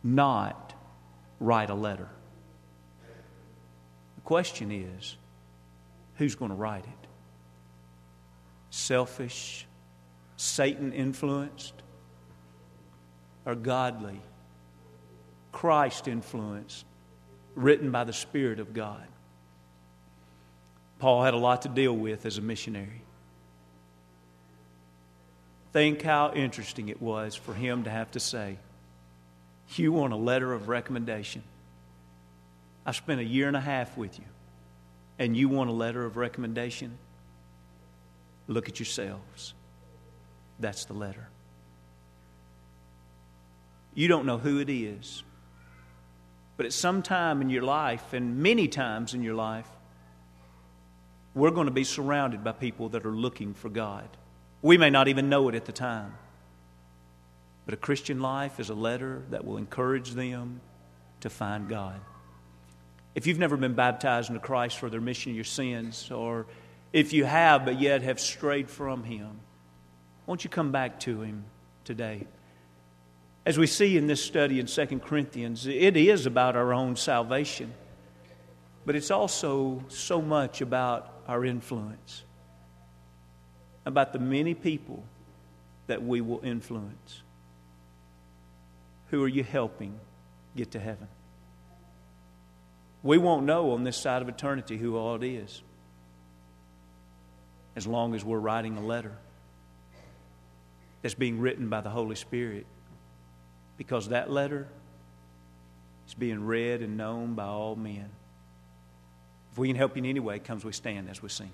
not 0.02 0.74
write 1.40 1.70
a 1.70 1.74
letter. 1.74 2.08
The 4.16 4.20
question 4.22 4.70
is 4.70 5.16
who's 6.16 6.34
going 6.34 6.50
to 6.50 6.56
write 6.56 6.84
it? 6.84 7.08
Selfish, 8.70 9.66
Satan 10.36 10.92
influenced, 10.92 11.74
or 13.44 13.54
godly, 13.54 14.20
Christ 15.52 16.08
influenced, 16.08 16.84
written 17.54 17.90
by 17.90 18.04
the 18.04 18.12
Spirit 18.12 18.60
of 18.60 18.74
God? 18.74 19.06
Paul 20.98 21.22
had 21.22 21.34
a 21.34 21.38
lot 21.38 21.62
to 21.62 21.68
deal 21.68 21.92
with 21.92 22.24
as 22.24 22.38
a 22.38 22.40
missionary. 22.40 23.02
Think 25.72 26.00
how 26.02 26.32
interesting 26.32 26.88
it 26.88 27.02
was 27.02 27.34
for 27.34 27.52
him 27.52 27.84
to 27.84 27.90
have 27.90 28.10
to 28.12 28.20
say, 28.20 28.56
You 29.74 29.92
want 29.92 30.14
a 30.14 30.16
letter 30.16 30.52
of 30.54 30.68
recommendation? 30.68 31.42
I 32.86 32.92
spent 32.92 33.20
a 33.20 33.24
year 33.24 33.48
and 33.48 33.56
a 33.56 33.60
half 33.60 33.96
with 33.96 34.18
you, 34.18 34.24
and 35.18 35.36
you 35.36 35.48
want 35.48 35.68
a 35.68 35.74
letter 35.74 36.04
of 36.04 36.16
recommendation? 36.16 36.96
Look 38.48 38.68
at 38.68 38.78
yourselves. 38.78 39.54
That's 40.58 40.86
the 40.86 40.94
letter. 40.94 41.28
You 43.94 44.08
don't 44.08 44.24
know 44.24 44.38
who 44.38 44.60
it 44.60 44.70
is, 44.70 45.24
but 46.56 46.64
at 46.64 46.72
some 46.72 47.02
time 47.02 47.42
in 47.42 47.50
your 47.50 47.62
life, 47.62 48.12
and 48.12 48.38
many 48.38 48.68
times 48.68 49.12
in 49.12 49.22
your 49.22 49.34
life, 49.34 49.68
we're 51.36 51.50
going 51.50 51.66
to 51.66 51.70
be 51.72 51.84
surrounded 51.84 52.42
by 52.42 52.52
people 52.52 52.88
that 52.88 53.04
are 53.04 53.10
looking 53.10 53.52
for 53.52 53.68
God. 53.68 54.08
We 54.62 54.78
may 54.78 54.88
not 54.88 55.06
even 55.06 55.28
know 55.28 55.50
it 55.50 55.54
at 55.54 55.66
the 55.66 55.72
time. 55.72 56.14
But 57.66 57.74
a 57.74 57.76
Christian 57.76 58.20
life 58.20 58.58
is 58.58 58.70
a 58.70 58.74
letter 58.74 59.22
that 59.30 59.44
will 59.44 59.58
encourage 59.58 60.12
them 60.12 60.62
to 61.20 61.28
find 61.28 61.68
God. 61.68 62.00
If 63.14 63.26
you've 63.26 63.38
never 63.38 63.58
been 63.58 63.74
baptized 63.74 64.30
into 64.30 64.40
Christ 64.40 64.78
for 64.78 64.88
the 64.88 64.98
remission 64.98 65.32
of 65.32 65.36
your 65.36 65.44
sins, 65.44 66.10
or 66.10 66.46
if 66.94 67.12
you 67.12 67.26
have 67.26 67.66
but 67.66 67.78
yet 67.78 68.00
have 68.00 68.18
strayed 68.18 68.70
from 68.70 69.04
Him, 69.04 69.40
won't 70.24 70.42
you 70.42 70.48
come 70.48 70.72
back 70.72 71.00
to 71.00 71.20
Him 71.20 71.44
today? 71.84 72.26
As 73.44 73.58
we 73.58 73.66
see 73.66 73.98
in 73.98 74.06
this 74.06 74.24
study 74.24 74.58
in 74.58 74.64
2 74.64 75.00
Corinthians, 75.00 75.66
it 75.66 75.98
is 75.98 76.24
about 76.24 76.56
our 76.56 76.72
own 76.72 76.96
salvation, 76.96 77.74
but 78.86 78.96
it's 78.96 79.10
also 79.10 79.84
so 79.88 80.22
much 80.22 80.62
about 80.62 81.12
our 81.26 81.44
influence, 81.44 82.22
about 83.84 84.12
the 84.12 84.18
many 84.18 84.54
people 84.54 85.02
that 85.86 86.02
we 86.02 86.20
will 86.20 86.40
influence. 86.42 87.22
Who 89.10 89.22
are 89.22 89.28
you 89.28 89.44
helping 89.44 89.98
get 90.56 90.72
to 90.72 90.80
heaven? 90.80 91.08
We 93.02 93.18
won't 93.18 93.46
know 93.46 93.72
on 93.72 93.84
this 93.84 93.96
side 93.96 94.22
of 94.22 94.28
eternity 94.28 94.76
who 94.76 94.96
all 94.96 95.14
it 95.14 95.22
is 95.22 95.62
as 97.76 97.86
long 97.86 98.14
as 98.14 98.24
we're 98.24 98.38
writing 98.38 98.76
a 98.76 98.84
letter 98.84 99.12
that's 101.02 101.14
being 101.14 101.38
written 101.38 101.68
by 101.68 101.82
the 101.82 101.90
Holy 101.90 102.16
Spirit 102.16 102.66
because 103.76 104.08
that 104.08 104.30
letter 104.30 104.66
is 106.08 106.14
being 106.14 106.44
read 106.44 106.82
and 106.82 106.96
known 106.96 107.34
by 107.34 107.44
all 107.44 107.76
men. 107.76 108.08
If 109.56 109.60
we 109.60 109.68
can 109.68 109.76
help 109.76 109.96
you 109.96 110.02
in 110.02 110.10
any 110.10 110.20
way, 110.20 110.38
comes 110.38 110.66
we 110.66 110.72
stand 110.72 111.08
as 111.08 111.22
we 111.22 111.30
sing. 111.30 111.50